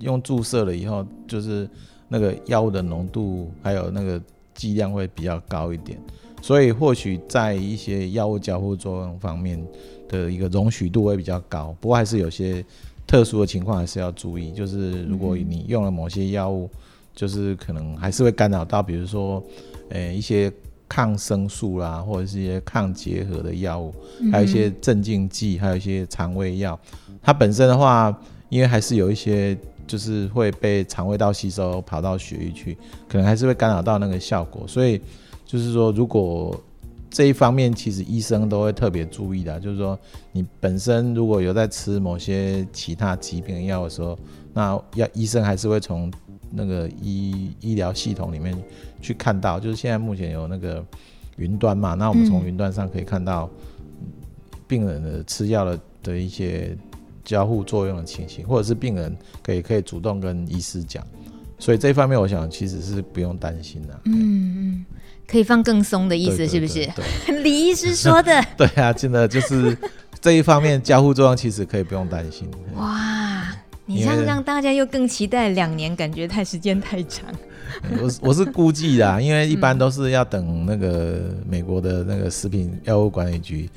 [0.00, 1.68] 用注射了以后，就是
[2.08, 4.20] 那个药物的浓度还有那个
[4.54, 5.98] 剂量会比较高一点，
[6.40, 9.62] 所以或许在一些药物交互作用方面
[10.08, 11.76] 的一个容许度会比较高。
[11.80, 12.64] 不过还是有些
[13.06, 16.70] 特殊的情况还是要注意，就是如果你用了某些药物，
[17.14, 19.42] 就是可能还是会干扰到，比如说，
[19.90, 20.52] 呃、欸，一些。
[20.92, 23.94] 抗生素啦，或者是一些抗结核的药物，
[24.30, 26.78] 还有一些镇静剂，还有一些肠胃药。
[27.22, 28.14] 它本身的话，
[28.50, 32.76] 因为还是有一些就是会被肠胃道吸收，跑到血液去，
[33.08, 34.68] 可能还是会干扰到那个效果。
[34.68, 35.00] 所以
[35.46, 36.54] 就是说，如果
[37.08, 39.98] 这一方面，其实医生都会特别注意的，就是说
[40.32, 44.18] 你本身如果有在吃某些其他疾病的药的时候，
[44.52, 46.12] 那要医生还是会从。
[46.52, 48.56] 那个医医疗系统里面
[49.00, 50.84] 去看到，就是现在目前有那个
[51.36, 53.48] 云端嘛，那我们从云端上可以看到
[54.68, 56.76] 病人的吃药的的一些
[57.24, 61.06] 交互作用的情形，或者是病人可以可以主动跟医师讲，
[61.58, 64.00] 所以这方面我想其实是不用担心的。
[64.04, 64.14] 嗯
[64.56, 64.86] 嗯，
[65.26, 66.88] 可以放更松的意思是不是？
[67.42, 68.44] 李医师说的。
[68.58, 69.76] 对啊，真的就是
[70.20, 72.48] 这一方面交互作用其实可以不用担心。
[72.74, 73.21] 哇。
[73.92, 77.28] 你这样让大家又更期待两年，感觉太时间太长。
[78.00, 83.68] 我我是估计的，因为一般都是要等那个美国的那个食品药物管理局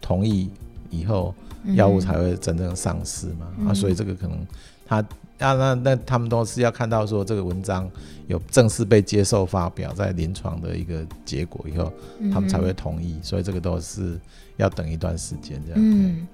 [0.00, 0.48] 同意
[0.90, 1.34] 以后，
[1.74, 3.46] 药物才会真正上市嘛。
[3.58, 4.38] 嗯、啊，所以这个可能
[4.86, 4.96] 他
[5.38, 7.90] 啊那那他们都是要看到说这个文章
[8.28, 11.92] 有正式被接受发表在临床的一个结果以后，
[12.32, 13.16] 他们才会同意。
[13.20, 14.18] 所以这个都是
[14.58, 15.80] 要等一段时间这样。
[15.82, 16.26] 嗯。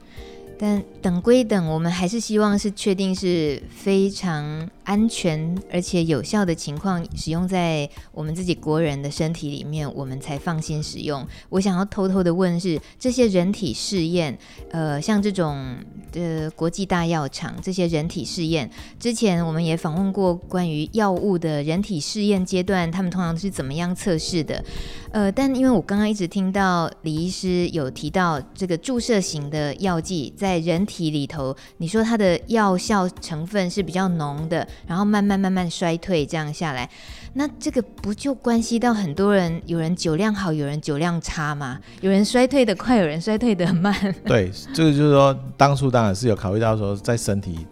[0.58, 11.26] 但等归等，我们还是希望是确定是非常安全而且有效的情况，使用在我们自己国人的身体里面，我们才放心使用。
[11.48, 14.38] 我想要偷偷的问是，这些人体试验，
[14.70, 15.76] 呃，像这种
[16.12, 18.70] 的国际大药厂这些人体试验，
[19.00, 24.64] 之前我们也访问过关于药物的人体试验阶段，他们通常是怎么样测试的？
[25.10, 36.88] 呃，但因为我刚刚一直听到李医师有提到这个注射型的药剂在人体里头，你说它的药效成分是比较浓的，然后慢慢慢慢衰退这样下来，
[37.34, 41.78] 那这个不就关系到很多人，有人酒量好，有人酒量差吗？
[42.00, 43.94] 有人衰退的快，有人衰退的慢。
[44.24, 47.66] 对，这个就是说，当初当然是有考虑到说，在身体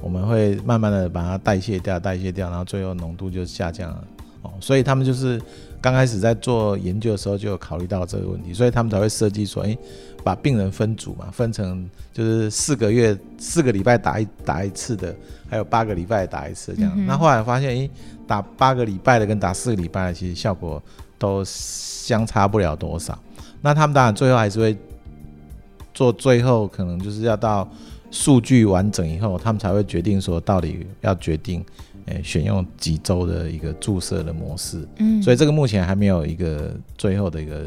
[0.00, 4.04] 我们会慢慢的把它代谢掉，代谢掉，然后最后浓度就下降了。
[4.42, 5.40] 哦，所以他们就是。
[5.80, 9.78] 刚开始在做研究的时候就有考虑到这个问题，所以他们才会设计说，哎，
[10.24, 15.14] 把病人分组嘛，分成就是四个月、四个礼拜打一打一次的，
[15.48, 16.92] 还有八个礼拜打一次这样。
[16.96, 17.90] 嗯、那后来发现，哎，
[18.26, 20.82] 打八个礼拜的跟打四个礼拜的，其实效果
[21.16, 23.16] 都相差不了多少。
[23.60, 24.76] 那他们当然最后还是会
[25.94, 27.70] 做，最后可能就是要到
[28.10, 31.64] 数据完整以后，他们才会决定说到底要决定。
[32.08, 37.66] 诶，选用几周的一个注射的模式，嗯，所以这个目前还没有一个最后的一个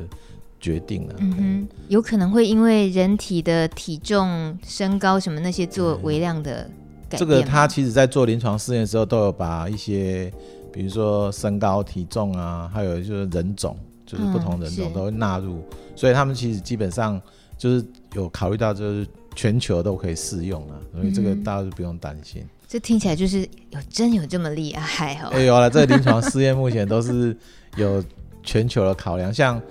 [0.60, 1.14] 决定呢。
[1.20, 6.70] 嗯哼，有可能会因为人体的体重、身高什么那些做微量的
[7.10, 7.20] 改变。
[7.20, 10.32] 这个他其实在做临床试验的时候，都有把一些，
[10.72, 15.64] 比如说身高、体重啊，还有就是人种，就是不同人种都会纳入，嗯，
[15.96, 17.22] 所以他们其实基本上
[17.58, 22.44] 就是有考虑到，就是全球都可以适用啊，所以这个大家就不用担心。
[22.72, 23.42] 这听起来就是
[23.72, 25.28] 有真有这么厉害哦！
[25.34, 27.36] 哎，有了，这个临床试验目前都是
[27.76, 28.02] 有
[28.44, 29.62] 全球的考量，像，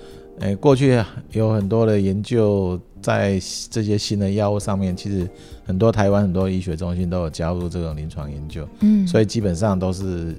[0.41, 3.41] 诶，过去有很多的研究在
[3.71, 5.27] 这些新的药物上面，其实
[5.65, 10.37] 很多台湾很多医学中心都有加入这种临床研究，嗯，所以基本上都是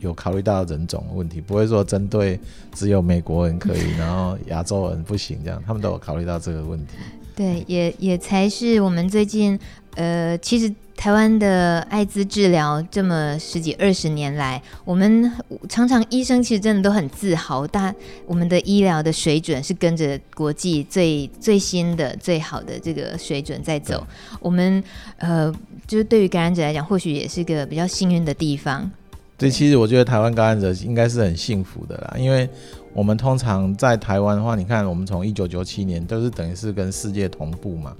[0.00, 2.38] 有考虑到人种问题，不会说针对
[2.74, 6.92] 只有美国人可以，然后亚洲人不行这样，他们都有考虑到这个问题。
[7.34, 9.58] 对，也也才是我们最近，
[9.94, 10.70] 呃，其实。
[11.02, 15.28] 台湾的艾滋治疗这么十几二十年来，我们
[15.68, 17.92] 常常医生其实真的都很自豪，但
[18.24, 24.06] 我们的医疗的水准是跟着国际最最新的、最好的这个水准在走。
[24.38, 24.80] 我们
[25.16, 25.52] 呃，
[25.88, 28.88] 就是对于感染者来讲，或许也是个比较幸运的地方。
[29.36, 32.48] 对，其实我觉得台湾感染者应该是很幸福的啦，因为
[32.94, 37.92] 我们通常在台湾的话，你看我们从一九九七年都是等于是跟世界同步嘛。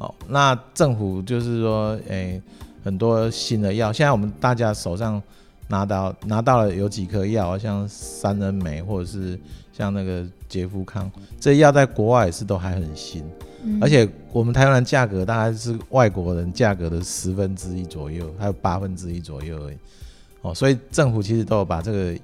[0.00, 2.42] 哦，那政府就是说，诶、欸，
[2.82, 5.22] 很多新的药，现在我们大家手上
[5.68, 9.38] 拿到拿到了有几颗药，像三恩梅或者是
[9.74, 13.22] 像那个杰夫康，这些药在国外也是都还很新，
[13.62, 19.76] 嗯、而且我们台湾的价格大概是外国人价格的十分之一左右，还有八分之一左右而已。
[20.40, 22.18] 哦，所以政府其实都有把这个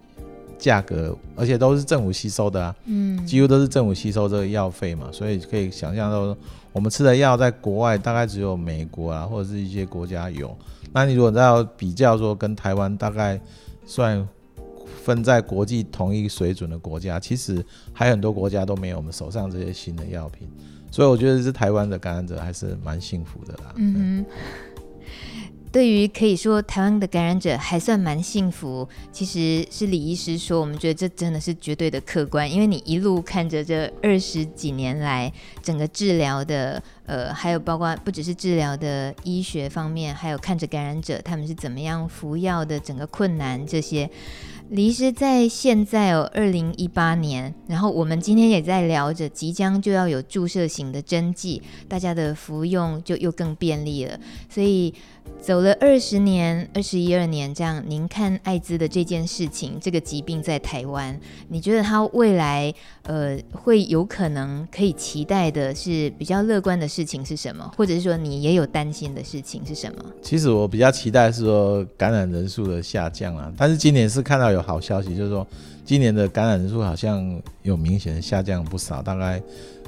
[0.58, 6.36] 价格，而且都是政府吸收的啊，嗯，几乎都是政府吸收这个药费嘛，所以可以想象到。
[6.72, 10.54] 我们吃的药在国外大概只有美国啊，或者是一些国家有。
[10.92, 13.40] 那你如果要比较说跟台湾大概
[13.86, 14.28] 算
[15.02, 20.46] 分在国际同一水准的国家，其实还有很多国家都没有我们手上这些新的药品。
[20.90, 23.72] 所以我觉得是台湾的感染者还是蛮幸福的啦。
[23.76, 24.26] 嗯哼。
[25.76, 35.30] 对于可以说台湾的感染者还算蛮幸福，其实是李医师说，我们觉得这真的是绝对的客观，因为你一路看着这二十几年来
[35.62, 44.08] 整个治疗的，呃，还有包括不只是治疗的医学方面，还有看着感染者他们是怎么样服药的，整个困难这些。
[44.70, 54.18] 李医师在现在哦，二零一八年，然后我们今天也在聊着，即将就要有注射型的针剂，大家的服用就又更便利了。
[54.48, 54.92] 所以
[55.46, 61.16] 走了二十年、二十一二年这样，您看艾滋的这件事情，这个疾病在台湾，
[61.46, 62.74] 你觉得它未来
[63.04, 67.70] 呃会有可能可以期待的是比较乐观的事情是什么？
[67.76, 70.04] 或者是说你也有担心的事情是什么？
[70.20, 74.60] 其实我比较期待是说感染人数的下降啊，但是今年是看到有。
[74.66, 75.46] 好消息，就是说
[75.84, 79.40] 今年的感染人数好像有明显的下降不少，大概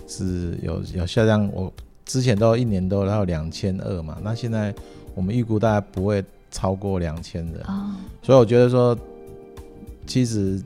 [0.07, 1.51] 是有有下降。
[1.53, 1.73] 我
[2.05, 4.73] 之前都一年都要两千二嘛，那现在
[5.19, 7.61] 我们预估大概不会超过两千人，
[8.23, 8.97] 所以我觉得说，
[10.07, 10.63] 其实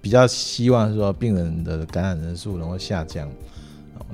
[0.00, 3.28] 比较希望说病人的感染人数能够下降，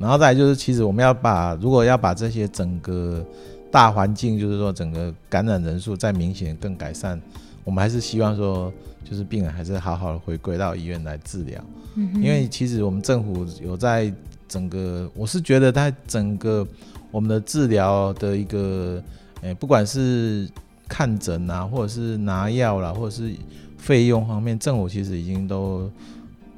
[0.00, 3.22] 然后再来就是，其实我们要把如果要把这些整个
[3.70, 7.20] 大环境，就是说整个感染人数再明显更改善，
[7.62, 8.72] 我们还是希望说。
[9.08, 11.64] 就是病人还是好好的回归到医院来治疗，
[11.94, 14.12] 嗯，因为其实我们政府有在
[14.48, 16.66] 整个，我是觉得在整个
[17.12, 19.00] 我们的治疗的一个，
[19.46, 20.48] 诶，不管是
[20.88, 23.32] 看诊啊，或者是拿药啦，或者是
[23.78, 25.90] 费用方面，政府其实已经都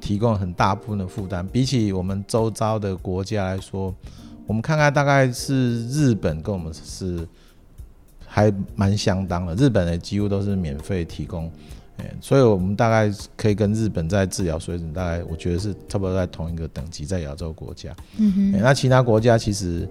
[0.01, 1.45] 提供了很大部分的负担。
[1.47, 3.93] 比起我们周遭的国家来说，
[4.47, 7.27] 我们看看大概是日本跟我们是
[8.25, 11.51] 还蛮相当的，日本的几乎都是免费提供。
[12.21, 17.93] 所以，我们大概可以跟日本在治疗水准，大概我觉得是差不多在同一个等级，在亚洲国家。
[18.17, 18.51] 嗯哼。
[18.53, 19.85] 那其他国家其实，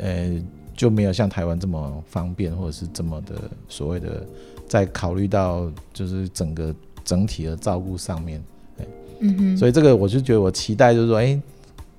[0.00, 0.34] 呃，
[0.78, 3.34] 就没有像台湾这么方便，或者是这么的
[3.68, 4.24] 所谓的
[4.66, 6.74] 在考虑到就是整个
[7.04, 8.42] 整体的照顾上面。
[9.18, 9.56] 嗯哼。
[9.58, 11.38] 所以这个我就觉得我期待就是说，哎，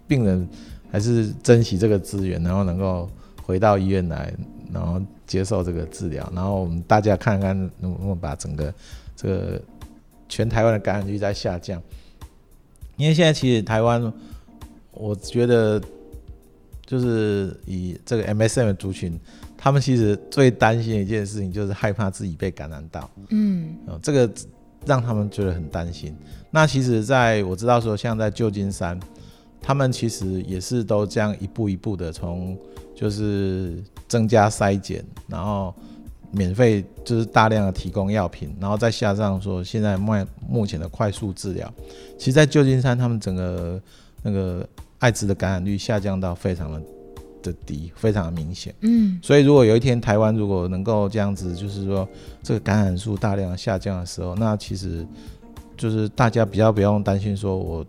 [0.08, 0.48] 病人
[0.90, 3.08] 还是珍惜这个资源，然后能够
[3.44, 4.34] 回到医院来，
[4.74, 8.74] 然后接受这个治疗，然后我们大家看看能不能把整个。
[9.22, 9.62] 这个
[10.30, 11.82] 全台湾的感染率在下降，
[12.96, 14.14] 因为现在其实台湾，
[14.94, 15.78] 我觉得
[16.90, 19.20] 就是以这个 MSM 的族群，
[19.56, 24.28] 他们其实最担心的一件事情就是害怕自己被感染到，嗯，这个
[24.88, 26.16] 让他们觉得很担心。
[26.50, 29.00] 那其实在我知道说，像在旧金山，
[29.62, 32.58] 他们其实也是都这样一步一步的从
[32.96, 33.78] 就是
[34.08, 35.72] 增加筛检，然后。
[36.32, 40.14] 免费就是大量的提供药品，然后再下上说现在目
[40.48, 41.74] 目前的快速治疗，
[42.20, 43.82] 其实，在旧金山他们整个
[44.22, 44.64] 那个
[45.00, 46.82] 艾滋的感染率下降到非常的
[47.42, 48.74] 的低，非常的明显。
[48.82, 52.08] 嗯，所以如果有一天台湾如果能够这样子，就是说
[52.44, 55.06] 这个感染数大量下降的时候，那其实
[55.78, 57.86] 就是大家比较不用担心说，我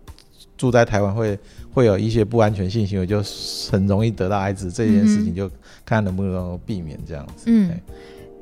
[0.56, 1.38] 住在台湾会
[1.72, 3.22] 会有一些不安全性行为，就
[3.70, 5.50] 很容易得到艾滋这件事情，就
[5.84, 7.44] 看能不能避免这样子。
[7.46, 7.70] 嗯。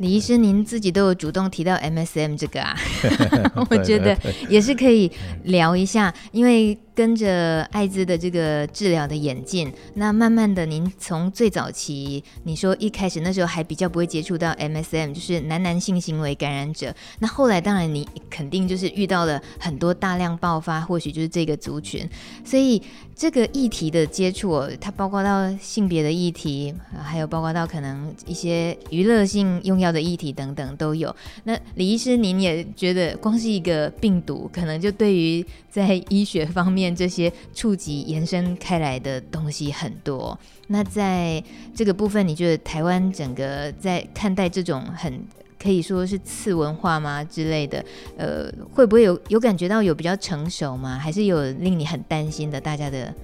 [0.01, 2.77] 李医师，您自己都有主动提到 MSM 这个啊，
[3.69, 4.17] 我觉得
[4.49, 5.11] 也是可以
[5.43, 16.93] 聊一下，因为跟着艾滋的这个治疗的演进，那慢慢的，您从最早期，你说一开始那时候还比较不会接触到 MSM，就是男男性行为感染者。
[17.21, 22.05] 那后来当然你肯定就是遇到了很多大量爆发，或许就是这个族群。
[22.45, 22.83] 所以
[23.15, 31.15] 这个议题的接触，它包括到性别的议题，还有包括到可能一些娱乐性用药的议题等等都有。
[31.45, 35.47] 那李医师，您也觉得光是一个病毒，可能就对于
[35.87, 36.89] 在医学方面。
[36.99, 40.37] 这些触及延伸开来的东西很多。
[40.67, 41.41] 那在
[41.75, 45.23] 这个部分，你觉得台湾整个在看待这种很
[45.63, 47.85] 可以说是次文化吗之类的，
[48.17, 50.99] 呃，会不会有有感觉到有比较成熟吗？
[50.99, 52.61] 还是有令你很担心的？
[52.61, 53.15] 大家的，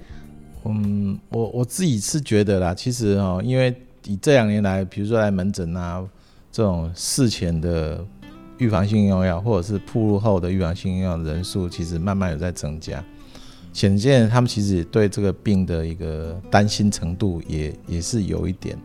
[0.63, 3.75] 嗯，我我自己是觉得啦，其实哦，因为
[4.05, 6.01] 以这两年来，比如说来门诊啊，
[6.51, 8.05] 这种事前的
[8.57, 13.03] 预防性用药，或者是暴露后的预防性用药人数，其实慢慢有在增加。
[13.73, 18.77] 显见他们其实对这个病的一个担心程度也也是有一点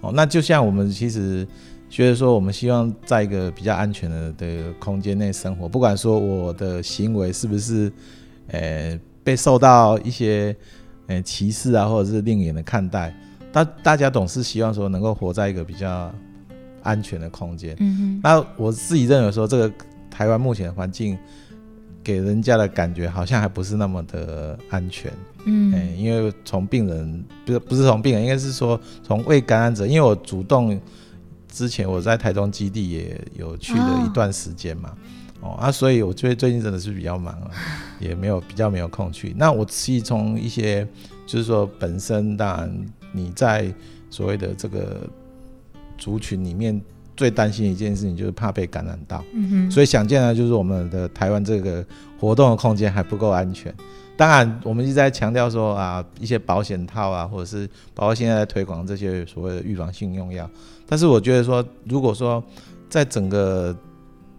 [0.00, 0.10] 哦。
[0.14, 1.46] 那就像我们其实
[1.90, 7.92] 觉得说，我们希望在一个比较安全的的空间内生活，不管说我的行为是不是
[8.48, 10.56] 呃被受到一些
[11.08, 13.14] 呃歧视啊，或者是另眼的看待，
[13.52, 16.10] 大大家总是希望说能够活在一个比较
[16.82, 17.76] 安全的空间。
[17.80, 18.20] 嗯哼。
[18.22, 19.72] 那我自己认为说，这个
[20.10, 21.18] 台湾目前的环境。
[22.04, 25.12] 给人家的感觉好像还不是那么的安全，
[25.44, 30.76] 嗯、欸，因为从病人不是不是从病人，应该是说从未感染者，因为我主动
[31.48, 34.90] 之前我在台中基地也有去了一段时间嘛，
[35.42, 37.50] 哦，哦啊，所以我觉得最近真的是比较忙了，
[38.00, 39.32] 也没有比较没有空去。
[39.38, 40.84] 那我其实从一些
[41.24, 43.72] 就是说本身，当然你在
[44.10, 45.08] 所谓的这个
[46.02, 46.80] 族群里面。
[47.14, 51.84] 最担心的一件事情就是怕被感染到，嗯哼，所以想见呢，就是我们的台湾这个
[52.18, 53.72] 活动的空间还不够安全。
[54.16, 60.48] 当然，我们一直在强调说啊，一些保险套啊，或者是包括现在在推广这些所谓的预防性用药。
[60.86, 62.42] 但是我觉得说，如果说
[62.88, 63.76] 在整个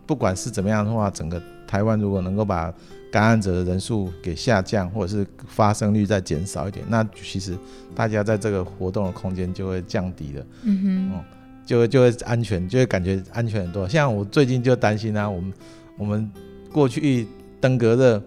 [0.07, 2.73] 不管是怎么样的话，整个台湾如果能够把
[3.11, 7.55] 感染者的人数给下降，或者是发生率再减少一点，那其实
[7.93, 10.45] 大家在这个活动的空间就会降低了。
[10.63, 11.11] 嗯哼。
[11.13, 11.23] 嗯
[11.65, 13.87] 就会就会安全，就会感觉安全很多。
[13.87, 15.53] 像我最近就担心啊，我们
[15.97, 16.29] 我们
[16.71, 17.27] 过去
[17.61, 18.21] 登革热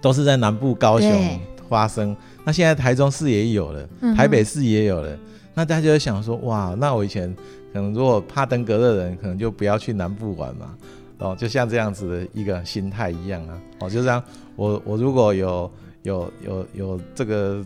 [0.00, 5.10] 都是在南部高雄发生，那现在台中市也有了，台北市也有了。
[5.12, 5.20] 嗯、
[5.54, 7.34] 那大家就会想说，哇，那我以前
[7.72, 10.74] 可能如果怕登革热的人，可能就不要去南部玩嘛。
[11.18, 13.60] 哦，就像这样子的一个心态一样啊。
[13.80, 14.22] 哦，就这样，
[14.56, 15.70] 我我如果有
[16.02, 17.64] 有有有这个。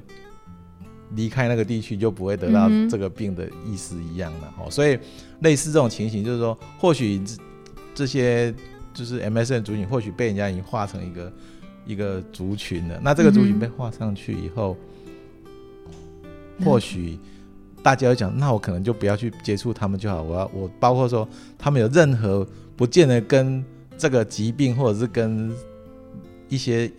[1.14, 4.98] 离开那个地区就不会得到这个病的意思一样了哦，所以
[5.40, 7.34] 类似这种情形，就是说，或许这
[7.94, 8.54] 这些
[8.92, 11.32] 就是 MSN 族群，或许被人家已经划成一个
[11.86, 13.00] 一个族群了。
[13.02, 14.76] 那这个族群被划上去以后，
[16.62, 17.18] 或许
[17.82, 20.22] 大家会讲，那我可能就不要去接触他们就好。
[20.22, 22.46] 我要我包括说，他们有任何
[22.76, 23.64] 不见得跟
[23.96, 25.50] 这个疾病或者是跟
[26.50, 26.90] 一些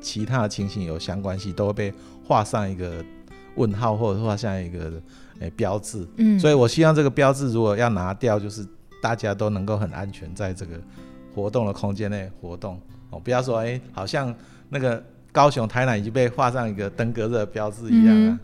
[0.00, 1.92] 其他的情形有相关系，都会被
[2.24, 3.04] 画上一个。
[3.60, 4.84] 问号或者画下一个
[5.40, 8.66] 诶、欸、标志，嗯，所以我希望这个标志如果要拿掉，就是
[9.02, 10.72] 大家都能够很安全在这个
[11.34, 12.80] 活动的空间内活动
[13.10, 14.34] 哦，不要说诶、欸，好像
[14.70, 18.40] 那个高雄、台南已经被画上一个登革热标志一样啊。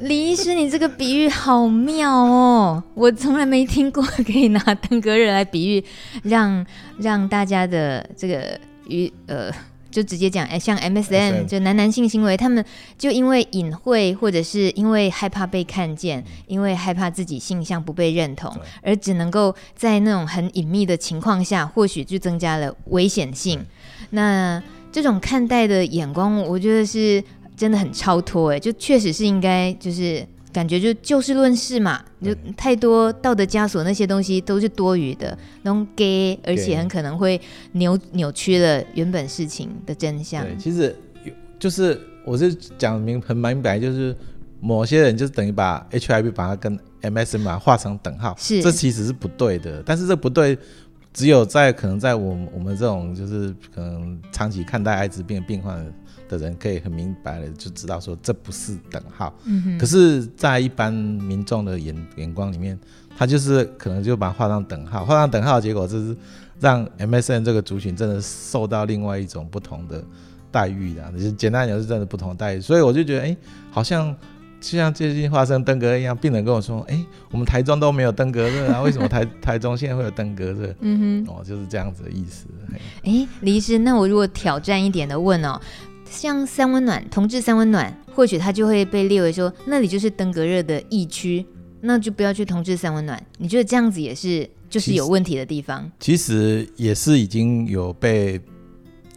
[0.00, 5.84] 李医师，你这个比喻好妙哦，我从来没听过可以拿登革热来比喻，
[6.22, 6.66] 让
[6.98, 9.50] 让大家的这个与呃。
[9.94, 12.64] 就直接讲，哎，像 MSN 就男男性行为，他们
[12.98, 23.64] 就因为隐晦，或者是因为害怕被看见，因为害怕自己性向不被认同，而只能够在那种很隐秘的情况下，或许就增加了危险性。
[24.10, 27.22] 那这种看待的眼光，我觉得是
[27.56, 30.26] 真的很超脱，哎，就确实是应该就是。
[30.54, 37.38] 感觉就就事论事嘛，就太多道德枷锁那些东西都是多余的，那种给，而且很可能会
[37.72, 40.44] 扭扭曲了原本事情的真相。
[40.44, 40.94] 对，其实
[41.58, 44.14] 就是我是讲明很明白，就是
[44.60, 49.82] 某些人就是等于把 HIV 把它跟 MSM 把它画成等号，是这其实是不对的。
[49.84, 50.56] 但是这不对，
[51.12, 55.84] 只有在可能在我们我们这种就是可能长期看待艾滋病的病患。
[56.38, 59.32] 的人可以很明白的就知道说这不是等号，
[59.78, 62.78] 可是，在一般民众的眼眼光里面，
[63.16, 66.16] 他就是可能就把它画上等号，画上等号的结果就是
[66.60, 70.02] 让 MSN 这个族群真的受到另外一种不同的
[70.50, 72.60] 待遇的，就是简单讲是真的不同的待遇。
[72.60, 73.36] 所以我就觉得，哎、欸，
[73.70, 74.14] 好像
[74.60, 80.74] 就像最近发生登革热一样，病人跟我说，哎、欸，我们台中都没有登革热啊， 为什么台台中现在会有登革热？
[80.80, 82.46] 嗯哼，哦，就是这样子的意思。
[82.72, 82.78] 哎、
[83.10, 85.60] 欸，李医师，那我如果挑战一点的问哦。
[86.08, 91.44] 像三温暖，同志三温暖，或许它就会被列为说那里就是登革热的疫区，
[91.80, 93.20] 那就不要去同志三温暖。
[93.38, 95.90] 你觉得这样子也是就是有问题的地方？
[95.98, 98.40] 其实，也是已经有被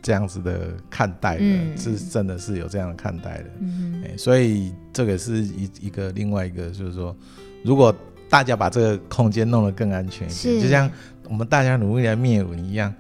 [0.01, 3.45] 这样子的看待的，嗯、是真的是有这样的看待的。
[3.59, 7.15] 嗯、欸，所以这个是一一个另外一个，就是说，
[7.63, 7.93] 如果
[8.29, 10.89] 大家把这个空间弄得更安全一点，就像
[11.29, 12.93] 我们大家努力来灭蚊一样，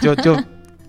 [0.00, 0.36] 就就。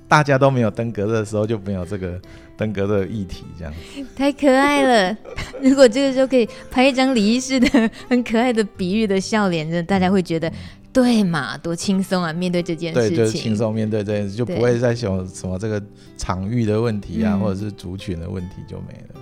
[0.08, 2.20] 大家都没有登革热的时候，就没有这个
[2.55, 3.74] 登革热议题，这样
[4.16, 5.18] 太可爱了。
[5.62, 10.51] 如果这个时候可以拍一张李医师的很可爱的比喻的笑脸，就大家会觉得
[10.93, 12.32] 对嘛，多轻松啊！
[12.32, 15.82] 面对这件事情，对，就是轻松面对这件事，就不会再想什么这个
[16.18, 19.22] 场域的问题啊，或者是族群的问题就没了。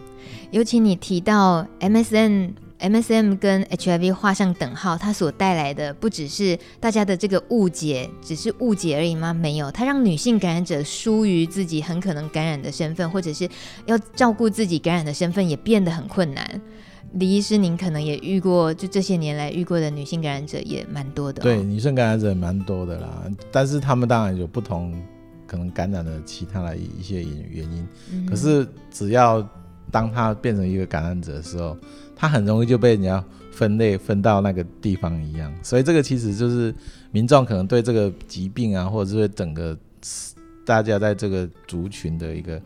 [0.52, 2.52] 尤其你提到 MSM。
[2.90, 9.34] MSM 跟 HIV 画上等号，它所带来的不只是大家的这个误解，只是误解而已吗？
[9.34, 13.50] 没有，它让女性感染者疏于自己很可能感染的身份，或者是
[13.86, 16.62] 要照顾自己感染的身份也变得很困难。
[17.14, 21.44] 李医师，您可能也遇过，就这些年来遇过的女性感染者也蛮多的哦。
[21.44, 24.94] 对，女性感染者蛮多的啦，但是他们当然有不同
[25.48, 27.88] 可能感染的其他的一些原因。
[28.12, 28.26] 嗯。
[28.26, 29.48] 可是只要
[29.92, 31.78] 当他变成一个感染者的时候，
[32.16, 36.74] 它很容易就被人家分类分到那个地方一样，所以这个其实就是
[37.12, 39.78] 民众可能对这个疾病啊，或者是整个
[40.66, 42.62] 大家在这个族群的一个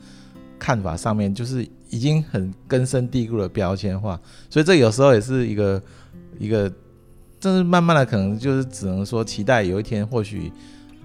[0.57, 4.19] 看法上面，就是已经很根深蒂固的标签化。
[4.49, 5.81] 所以这有时候也是一个
[6.37, 6.71] 一个，
[7.39, 10.51] 但是慢慢的可能就是只能说期待有一天或许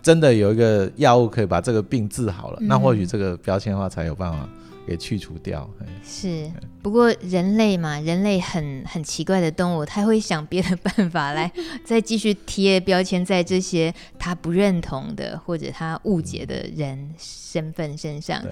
[0.03, 4.49] 真的有一个药物可以把这个病治好了，那或许这个标签化才有办法。
[4.87, 5.69] 给去除掉，
[6.05, 6.51] 是。
[6.83, 11.51] 不过人类嘛，人类很很奇怪的动物，他会想别的办法来
[11.83, 18.43] 再继续贴标签在这些他不认同的或者他误解的人身份身上。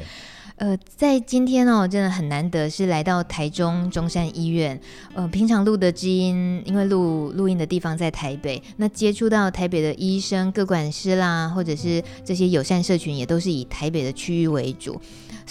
[0.56, 4.80] 呃，在今天哦，真的很难得是来到台中中山医院。
[5.12, 15.00] 呃，平常录的知音，因为录录音的地方在台北，那接触到台北的医生、各管师啦，或者是这些友善社群，也都是以台北的区域为主。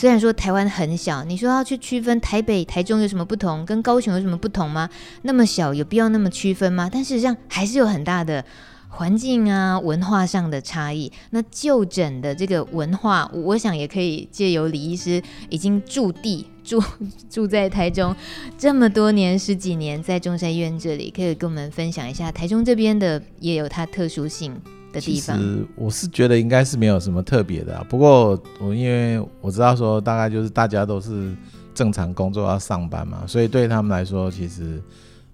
[0.01, 4.89] 虽然说台湾很小，你说要去区分台北、台中有什么不同，跟高雄有什么不同吗？
[5.21, 6.89] 那么小，有必要那么区分吗？
[6.91, 8.43] 但事实上还是有很大的
[8.89, 11.11] 环境啊、文化上的差异。
[11.29, 16.83] 那就诊的这个文化，我想也可以借由李医师已经驻地住
[17.29, 18.15] 住在台中
[18.57, 24.59] 这么多年十几年，在中山医院这里，可以跟我们分享一下台中这边的也有它特殊性。
[24.99, 31.33] 其实我是觉得应该是没有什么特别的啊，不过我因为我知道说大概就是大家都是
[31.73, 34.81] 正常工作要上班嘛，所以对他们来说，其实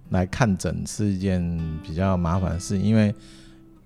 [0.09, 1.41] 来看诊是一件
[1.81, 3.13] 比较麻烦的事，因为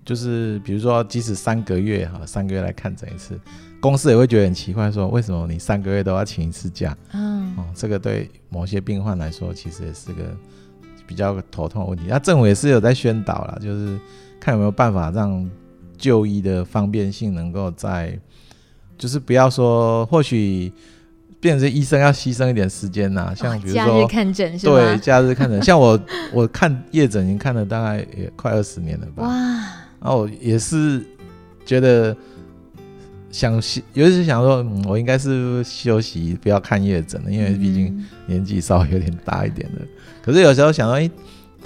[0.04, 3.40] 就是比如说即使三个月哈，三个月来看诊一次，
[3.80, 6.94] 公司也会觉得很奇怪，说为什么你三个月都要请一次假？
[7.12, 10.22] 嗯，哦，这个对某些病患来说，其实也是个
[11.06, 12.04] 比较头痛的问题。
[12.08, 13.98] 那政府也是有在宣导啦，就是
[14.38, 15.50] 看有没有办法让。
[16.02, 18.18] 就医的方便性能够在，
[18.98, 20.72] 就是不要说，或许
[21.40, 24.72] 变成医生要牺牲一点时间呐、啊，像比如说、哦、假日看诊是吧？
[24.72, 26.00] 对，假日看诊， 像我
[26.32, 29.22] 我看夜诊已经看了大概也快二十年了吧。
[29.22, 29.32] 哇！
[30.00, 31.06] 然后也是
[31.64, 32.16] 觉得
[33.30, 39.82] 想休，尤其是想说，嗯、我应该是休息，不要看夜诊了，因为毕竟年纪稍微有点大一点的。
[39.82, 39.88] 嗯、
[40.20, 41.08] 可是有时候想到，哎。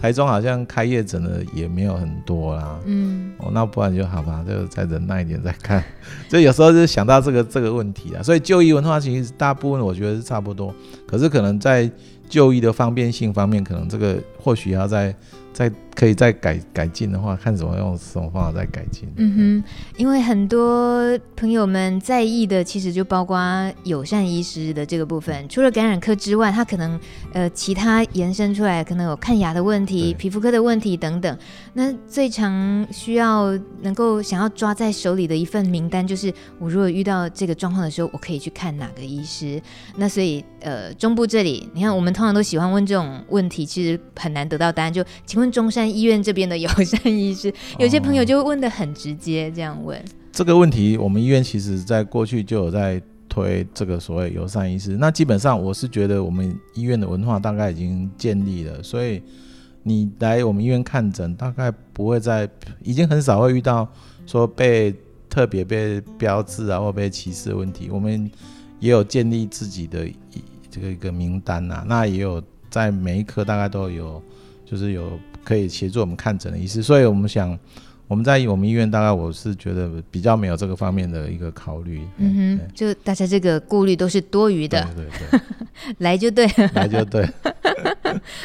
[0.00, 5.82] 台中好像开业整的也没有很多啦，嗯，哦，那不然就好吧，就再忍耐一点再看。
[6.28, 10.74] 所以有时候就想到这个这个问题啊，所以就医文化其实大部分我觉得是差不多，
[11.06, 11.90] 可是可能在
[12.28, 15.14] 就医的方便性方面，可能这个或许要再。
[15.52, 19.08] 再可以再改改进的话，看怎么用什么方法再改进。
[19.16, 19.64] 嗯哼，
[19.96, 23.36] 因为很多朋友们在意的，其实就包括
[23.82, 25.48] 友善医师的这个部分。
[25.48, 27.00] 除了感染科之外，他可能
[27.32, 31.38] 呃其他延伸出来，可能有看牙的问题、皮肤科的问题等等。
[31.72, 39.58] 那最常需要能够想要抓在手里的一份名单，就是我如果遇到这个状况的时候，我可以去看哪个医师。
[39.96, 44.92] 那所以呃中部这里，你看我们通常都喜欢问这种问题，其实很难得到答案。
[44.92, 45.46] 就请问。
[45.56, 54.96] 中山医院这边的友善医师， 有些朋友就会问的很直接，这样问、哦、这个问题，我们医院其实在过去就有在推这个所谓友善医师。
[54.98, 59.22] 那基本上我是觉得我们医院的文化大概已经建立了，所以
[59.82, 62.48] 你来我们医院看诊，大概不会再，
[62.82, 63.86] 已经很少会遇到
[64.26, 64.94] 说被
[65.28, 67.88] 特别被标志啊或被歧视的问题。
[67.90, 68.30] 我们
[68.80, 70.14] 也有建立自己的一
[70.70, 74.22] 这个一个名单啊，那也有在每一科大概都有，
[74.64, 75.18] 就是有。
[75.46, 77.56] 可以协助我们看诊的医师，所以我们想，
[78.08, 82.02] 我们在我们医院，大概我是觉得比较没有这个方面的一个考虑。
[82.16, 84.84] 嗯哼，就大家这个顾虑都是多余的。
[84.96, 86.44] 对对对， 来就对，
[86.74, 87.24] 来就对。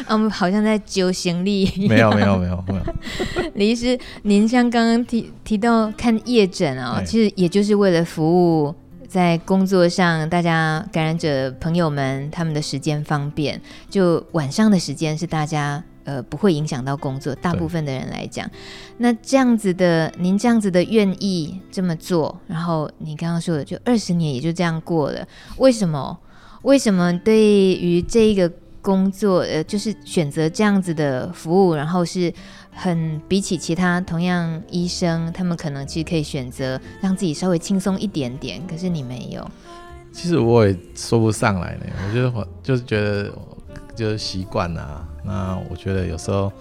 [0.08, 1.88] 我们好像在揪行李。
[1.90, 2.82] 没有没有没有没有。
[3.56, 8.76] 李医师，您像刚刚提提到看夜诊啊、哦，其实也就是为了服务
[9.08, 15.84] 在工作上大家感染者朋友们他们的时间方便，就晚上的时间是大家。
[16.04, 17.34] 呃，不会影响到工作。
[17.36, 18.50] 大部分的人来讲，
[18.98, 25.28] 那这样子的，您这样子的愿意这么做，然后你刚刚说的，就二十年也就这样过了。
[25.58, 26.18] 为什么？
[26.64, 28.52] 为什么对于这一个
[28.84, 32.32] 工作，呃，就是选择这样子的服务，然后是
[32.72, 39.50] 很比起其他同样医生，他们可能其实可以选择让自己稍微轻松一点点，可是你没有。
[40.12, 43.32] 其实我也说不上来呢，我觉得我就是觉得
[43.96, 45.08] 就是习惯了。
[45.24, 46.52] 那我觉得有时候，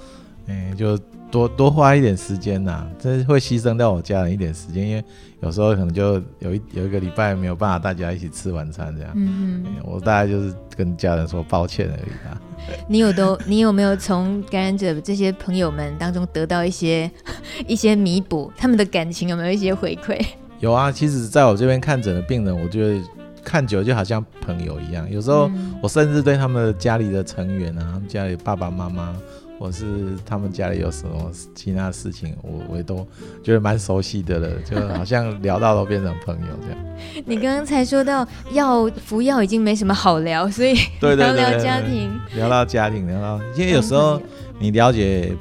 [0.46, 0.98] 嗯、欸，就
[1.30, 5.04] 多多花一点时间呐，这会牺牲掉我家人一点时间，因为
[5.40, 9.12] 有时候可能就有一有一个礼拜没有办法大家一起吃晚餐这样。
[9.14, 9.82] 嗯嗯、欸。
[9.84, 12.40] 我大概就是跟家人说抱歉而已啊。
[12.88, 17.10] 你有都，你有没有从感染者这些朋友们当中得到一些
[17.66, 18.52] 一些弥补？
[18.56, 20.20] 他们的感情有没有一些回馈？
[20.58, 23.00] 有啊，其实在我这边看诊的病人，我觉得。
[23.44, 25.50] 看久就好像朋友一样，有时候
[25.82, 29.14] 我甚至对他们家里的成员啊，他们家里爸爸妈妈，
[29.58, 29.84] 或是
[30.24, 33.06] 他们家里有什么其他事情，我我也都
[33.42, 36.78] 觉得蛮熟悉的了，就好像聊到都变成朋友这样。
[37.26, 44.20] 你刚刚才说到药服药已经没什么好聊，所以聊聊家庭，聊到家庭，聊到，因为有时候
[44.58, 45.34] 你了解。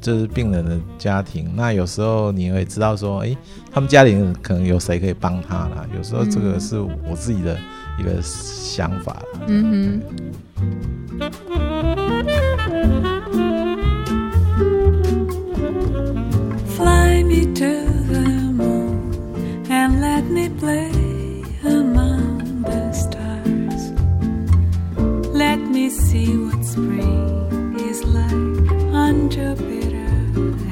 [0.00, 3.36] 这是病人的家庭，那有时候你会知道说，哎，
[3.70, 5.86] 他们家里人可能有谁可以帮他啦。
[5.94, 7.56] 有时候这个是我自己的
[7.98, 9.22] 一个想法。
[9.46, 10.20] 嗯哼。
[30.40, 30.69] Mm-hmm.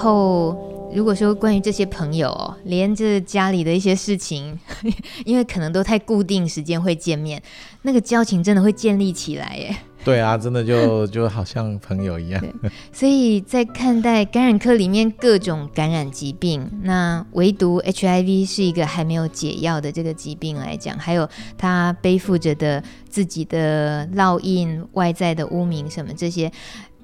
[0.00, 0.56] 后，
[0.94, 4.58] 如果说关于这些朋友，连这家里的一些事情，
[5.26, 7.42] 因为可能都太固定时间会见面，
[7.82, 9.76] 那个交情真的会建立起来耶。
[10.02, 12.42] 对啊，真的就就好像朋友一样。
[12.90, 21.28] 所以在看待感染科里面各种感染疾病，那唯独 HIV 是一个还没有解药的这个疾病来讲，还有
[21.58, 26.50] 它背负着的自己的烙印、外在的污名什么这些，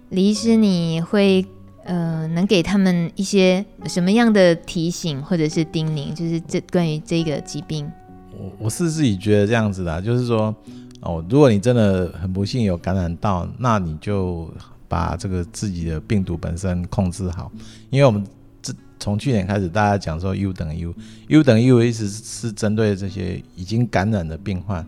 [0.09, 1.45] 李医师你会？
[1.87, 6.13] 呃，能给他们一些什么样的提醒或者是叮咛？
[6.13, 7.89] 就是这关于这个疾病，
[8.37, 10.53] 我我是自己觉得这样子的，就是说，
[11.01, 14.51] 哦，如果你真的很不幸有感染到，那你就
[14.89, 17.53] 把这个自己的病毒本身控制好，
[17.91, 18.27] 因为我们
[18.61, 20.81] 这从去年开始，大家讲说 U 等于
[21.29, 24.85] U，U 等于 U 的意思是针对这些已经感染的病患，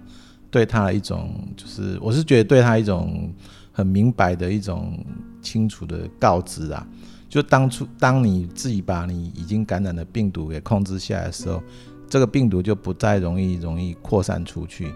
[0.50, 3.32] 对他的一种，就是我是觉得对他一种
[3.70, 4.98] 很明白的一种。
[5.40, 6.86] 清楚的告知啊，
[7.28, 11.62] 就当初当你自己把你已经感染的病毒给控制下来的时候，
[12.08, 14.92] 这个病毒就不再容易容易扩散出去。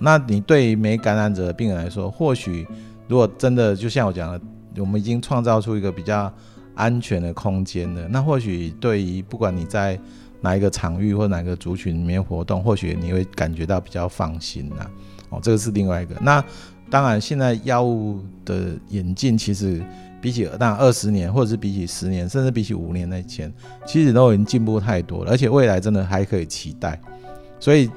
[0.00, 2.66] 那你对于没感染者的病人来说，或许
[3.08, 4.40] 如果真的就像我讲的，
[4.78, 6.32] 我们已经创造出一个比较
[6.74, 9.98] 安全的空间了，那或许对于不管你在
[10.40, 14.90] 哪一个场域或哪个族群里面活动，或许你会感觉到比较放心呐。
[15.28, 16.44] 哦，这个是另外一个那。
[16.90, 19.80] 当然，现在药物的演进，其实
[20.20, 23.52] 比起那二十年，或者是比起十年，甚至比起五年那前，
[23.86, 25.30] 其实都已经进步太多了。
[25.30, 27.00] 而且未来真的还可以期待。
[27.60, 27.88] 所以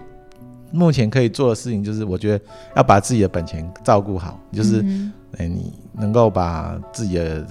[0.72, 4.86] 目前可以做的事情，就是我觉得要把自己的本钱照顾好，就是
[5.38, 7.46] 哎，你能够把自己的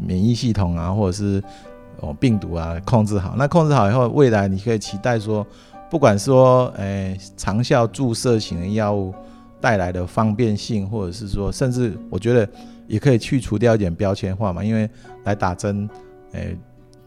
[0.00, 1.42] 免疫系统啊，或者是
[2.00, 3.34] 哦病毒啊控制好。
[3.36, 5.46] 那控制好以后，未来你可以期待说，
[5.90, 9.14] 不管说诶、欸、长效注射型的药物
[9.60, 12.48] 带来的方便性，或者是说，甚至我觉得
[12.86, 14.88] 也可以去除掉一点标签化嘛，因为
[15.24, 15.88] 来打针，
[16.32, 16.58] 诶、欸。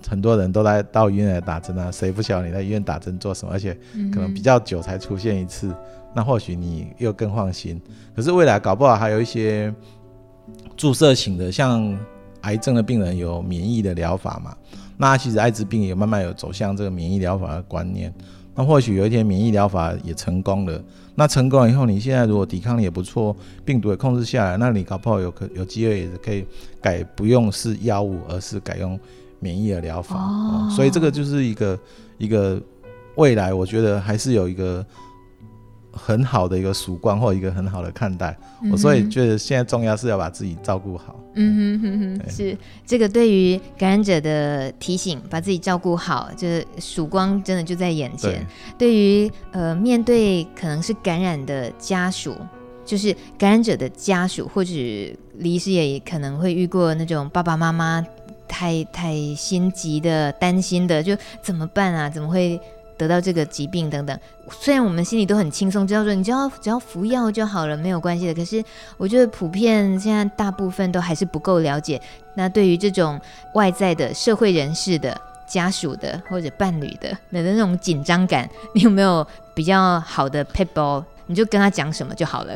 [0.08, 3.52] 很多人都来到医院来打针啊，谁不晓得你在医院打针做什么？
[3.52, 3.78] 而且
[4.14, 5.76] 可能比较久才出现一次，嗯、
[6.16, 7.82] 那或许你又更放心。
[8.16, 9.76] 可是未来搞不好还有一些
[10.78, 12.00] 注射型的，像
[12.44, 14.56] 癌症的病人有免疫的疗法嘛？
[14.96, 18.14] 那其实艾滋病也慢慢有走向这个免疫疗法的观念。
[18.56, 20.82] 那或许有一天免疫疗法也成功了，
[21.20, 26.46] 那成功了以后，你现在如果抵抗力也不错，病毒也控制下来，那你搞不好有可有机会也是可以
[26.82, 28.98] 改不用是药物，而是改用。
[29.42, 31.80] 免疫的疗法，哦，所以这个就是一个
[32.18, 32.62] 一个
[33.16, 34.86] 未来，我觉得还是有一个
[35.92, 38.38] 很好的一个曙光，或一个很好的看待。
[38.64, 41.16] 我、嗯、所以觉得现在重要是要把自己照顾好。
[41.36, 48.46] 嗯哼哼哼，是这个对于感染者的提醒，把自己照顾好，就是曙光真的就在眼前。
[48.78, 52.36] 对，对于呃面对可能是感染的家属，
[52.86, 58.06] 就是感染者的家属，或者李医师也可能会遇过那种爸爸妈妈。
[58.52, 62.10] 太太心急的、担心的，就怎么办啊？
[62.10, 62.60] 怎么会
[63.00, 64.20] 得到这个疾病等等？
[64.52, 68.34] 虽然我们心里都很轻松，知道说你只要只要服药就好了，没有关系的。
[68.36, 68.64] 可是
[68.98, 72.00] 我觉得普遍现在大部分都还是不够了解。
[72.36, 73.20] 那对于这种
[73.56, 79.26] 外在的社会人士的家属的或者伴侣的的那种紧张感，你有没有
[79.56, 81.06] 比较好的 p e p l e？
[81.26, 82.54] 你就跟他讲什么就好了。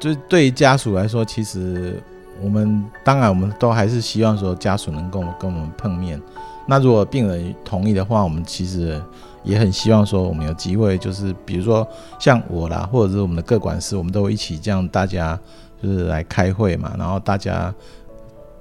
[0.00, 2.02] 就是对于家属来说，其实。
[2.42, 6.20] 我们当然，我们都还是希望说家属能够跟我们碰面。
[6.66, 9.00] 那如果病人同意的话，我们其实
[9.44, 11.86] 也很希望说我们有机会，就是比如说
[12.18, 15.38] 像我啦，或者是我们的各管事，我们都一起这样大家
[15.80, 17.72] 就是来开会嘛，然后大家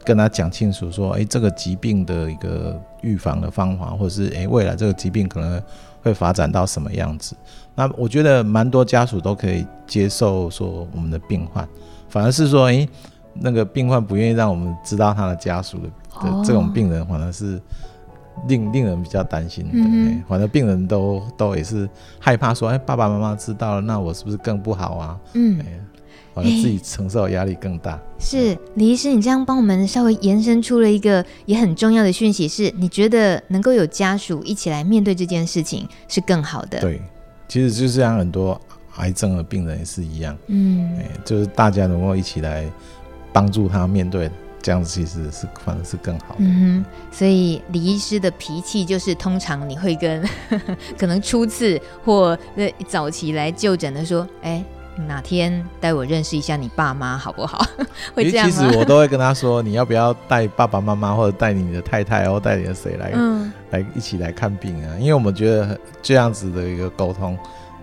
[0.04, 5.62] 跟他讲清楚说，哎，这个疾病的一个预防的方法，或者是哎未来这个疾病可能
[6.02, 7.36] 会发展到什么样子。
[7.74, 11.68] 那我觉得蛮多家属都可以接受说我们的病患，
[12.10, 12.88] 反而是说，哎。
[13.36, 15.88] 那个病患不愿意让我们知道他的家属的
[16.22, 17.60] 的这种病人，反而是
[18.48, 19.72] 令令人比较担心的。
[19.74, 25.20] 嗯、反正病人都都也是害怕说，哎，爸爸妈妈知道了，那我是不是更不好啊？
[25.34, 25.64] 嗯，
[26.34, 28.00] 反正自己承受压力更大。
[28.20, 36.80] 是李医师，你这样帮我们稍微延伸出了一个也很重要的讯息，是你觉得能够有家属一起来面对这件事情是更好的。
[36.80, 37.02] 对，
[37.48, 38.60] 其实就是像很多
[38.98, 40.38] 癌症的病人也是一样。
[40.48, 42.66] 嗯，就是大家能够一起来。
[43.36, 44.30] 帮助他面对
[44.64, 46.40] 这样子，其实是反而是更好的。
[46.40, 50.24] 嗯哼，所以李医师的脾气就是，通常你会跟
[50.98, 52.36] 可能初次或
[52.88, 54.64] 早期来就诊的说，哎，
[55.06, 57.66] 哪天带我认识一下你爸妈好不好？
[58.16, 58.54] 会这样吗？
[58.54, 64.96] 其实我都会跟他说，你要不要带爸爸妈妈或者带你的太太，或带你的谁来，嗯，来一起来看病啊？
[64.98, 67.38] 因为我们觉得这样子的一个沟通，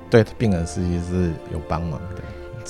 [0.09, 2.22] 对病人实际是有帮忙的。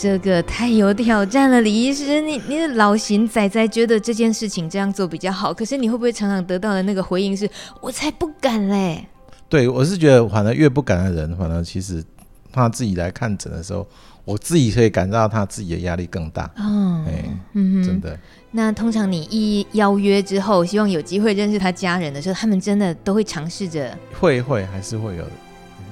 [0.03, 7.47] 这个太有挑战了，李医师，你你的老型仔仔觉得这件事情这样做比较好，可是你会不会常常得到的那个回应是
[7.83, 9.07] “我才不敢嘞”？
[9.47, 12.03] 对，我是觉得，反正越不敢的人，反正其实
[12.51, 13.87] 他自己来看诊的时候，
[14.25, 16.45] 我自己可以感到他自己的压力更大。
[16.57, 18.19] 哦，哎，嗯，真的。
[18.53, 25.31] 那通常你一邀约之后，希望有机会认识他家人的时候，他们真的都会尝试着，会会还是会有的。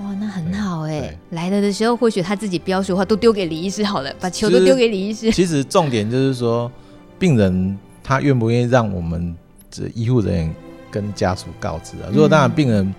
[0.01, 1.13] 哇，那很好哎！
[1.31, 5.31] 来了的时候，或许他自己标书的话都丢给李医师好了，把球都丢给李医师。
[5.33, 6.71] 其实重点就是说，
[7.19, 9.35] 病人他愿不愿意让我们
[9.71, 10.55] 这医护人员
[10.91, 12.09] 跟家属告知啊？
[12.13, 12.95] 如果当然病人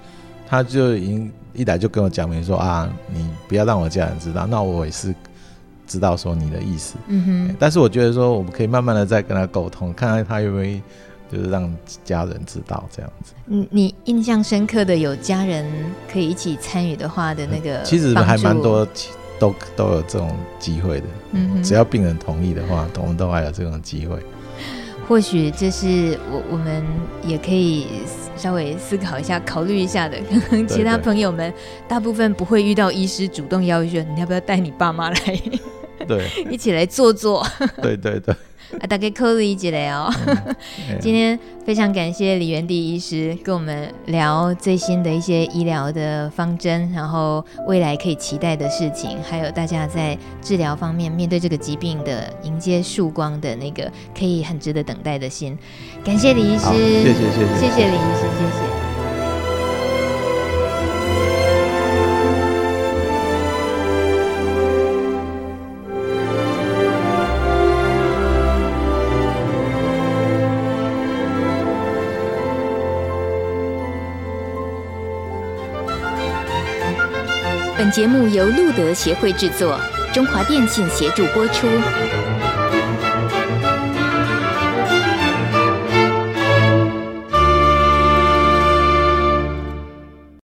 [0.47, 5.15] 他就已经一来就跟我讲明说啊，你不要让我家人知道，那我也是
[5.87, 6.95] 知道说你的意思。
[7.07, 7.55] 嗯哼。
[7.57, 10.81] 但是我觉得说，我们可以慢慢的再跟他沟通，看看他愿不愿意。
[11.31, 11.71] 就是让
[12.03, 13.33] 家人知道这样子。
[13.45, 15.65] 你，你印象深刻的有家人
[16.11, 18.87] 可以一起参与的话的那个、嗯，其实还蛮多，
[19.39, 21.07] 都都有这种机会的。
[21.33, 24.17] 嗯，只要病人同意的话，我们都还有这种机会。
[25.07, 26.83] 或许这是我我们
[27.25, 27.87] 也可以
[28.37, 30.15] 稍微思考一下、考虑一下的。
[30.47, 31.51] 可能其他朋友们
[31.87, 35.41] 大部分不会遇到医师主动邀约，你要不要带你爸妈来？
[36.07, 37.43] 对， 一起来坐坐。
[37.81, 38.35] 对对对。
[38.77, 40.13] 啊，大概扣了一集了哦。
[41.01, 55.57] 今天非常感谢李元帝医师跟我们聊最新的一些医疗的方针，然后未来可以期待的事情，还有大家在治疗方面面对这个疾病的迎接曙光的那个可以很值得等待的心。
[56.03, 58.78] 感谢李医师，谢谢谢谢，谢谢李医师，谢谢。
[77.91, 79.79] 节目由路德协会制作，
[80.13, 81.67] 中华电信协助播出。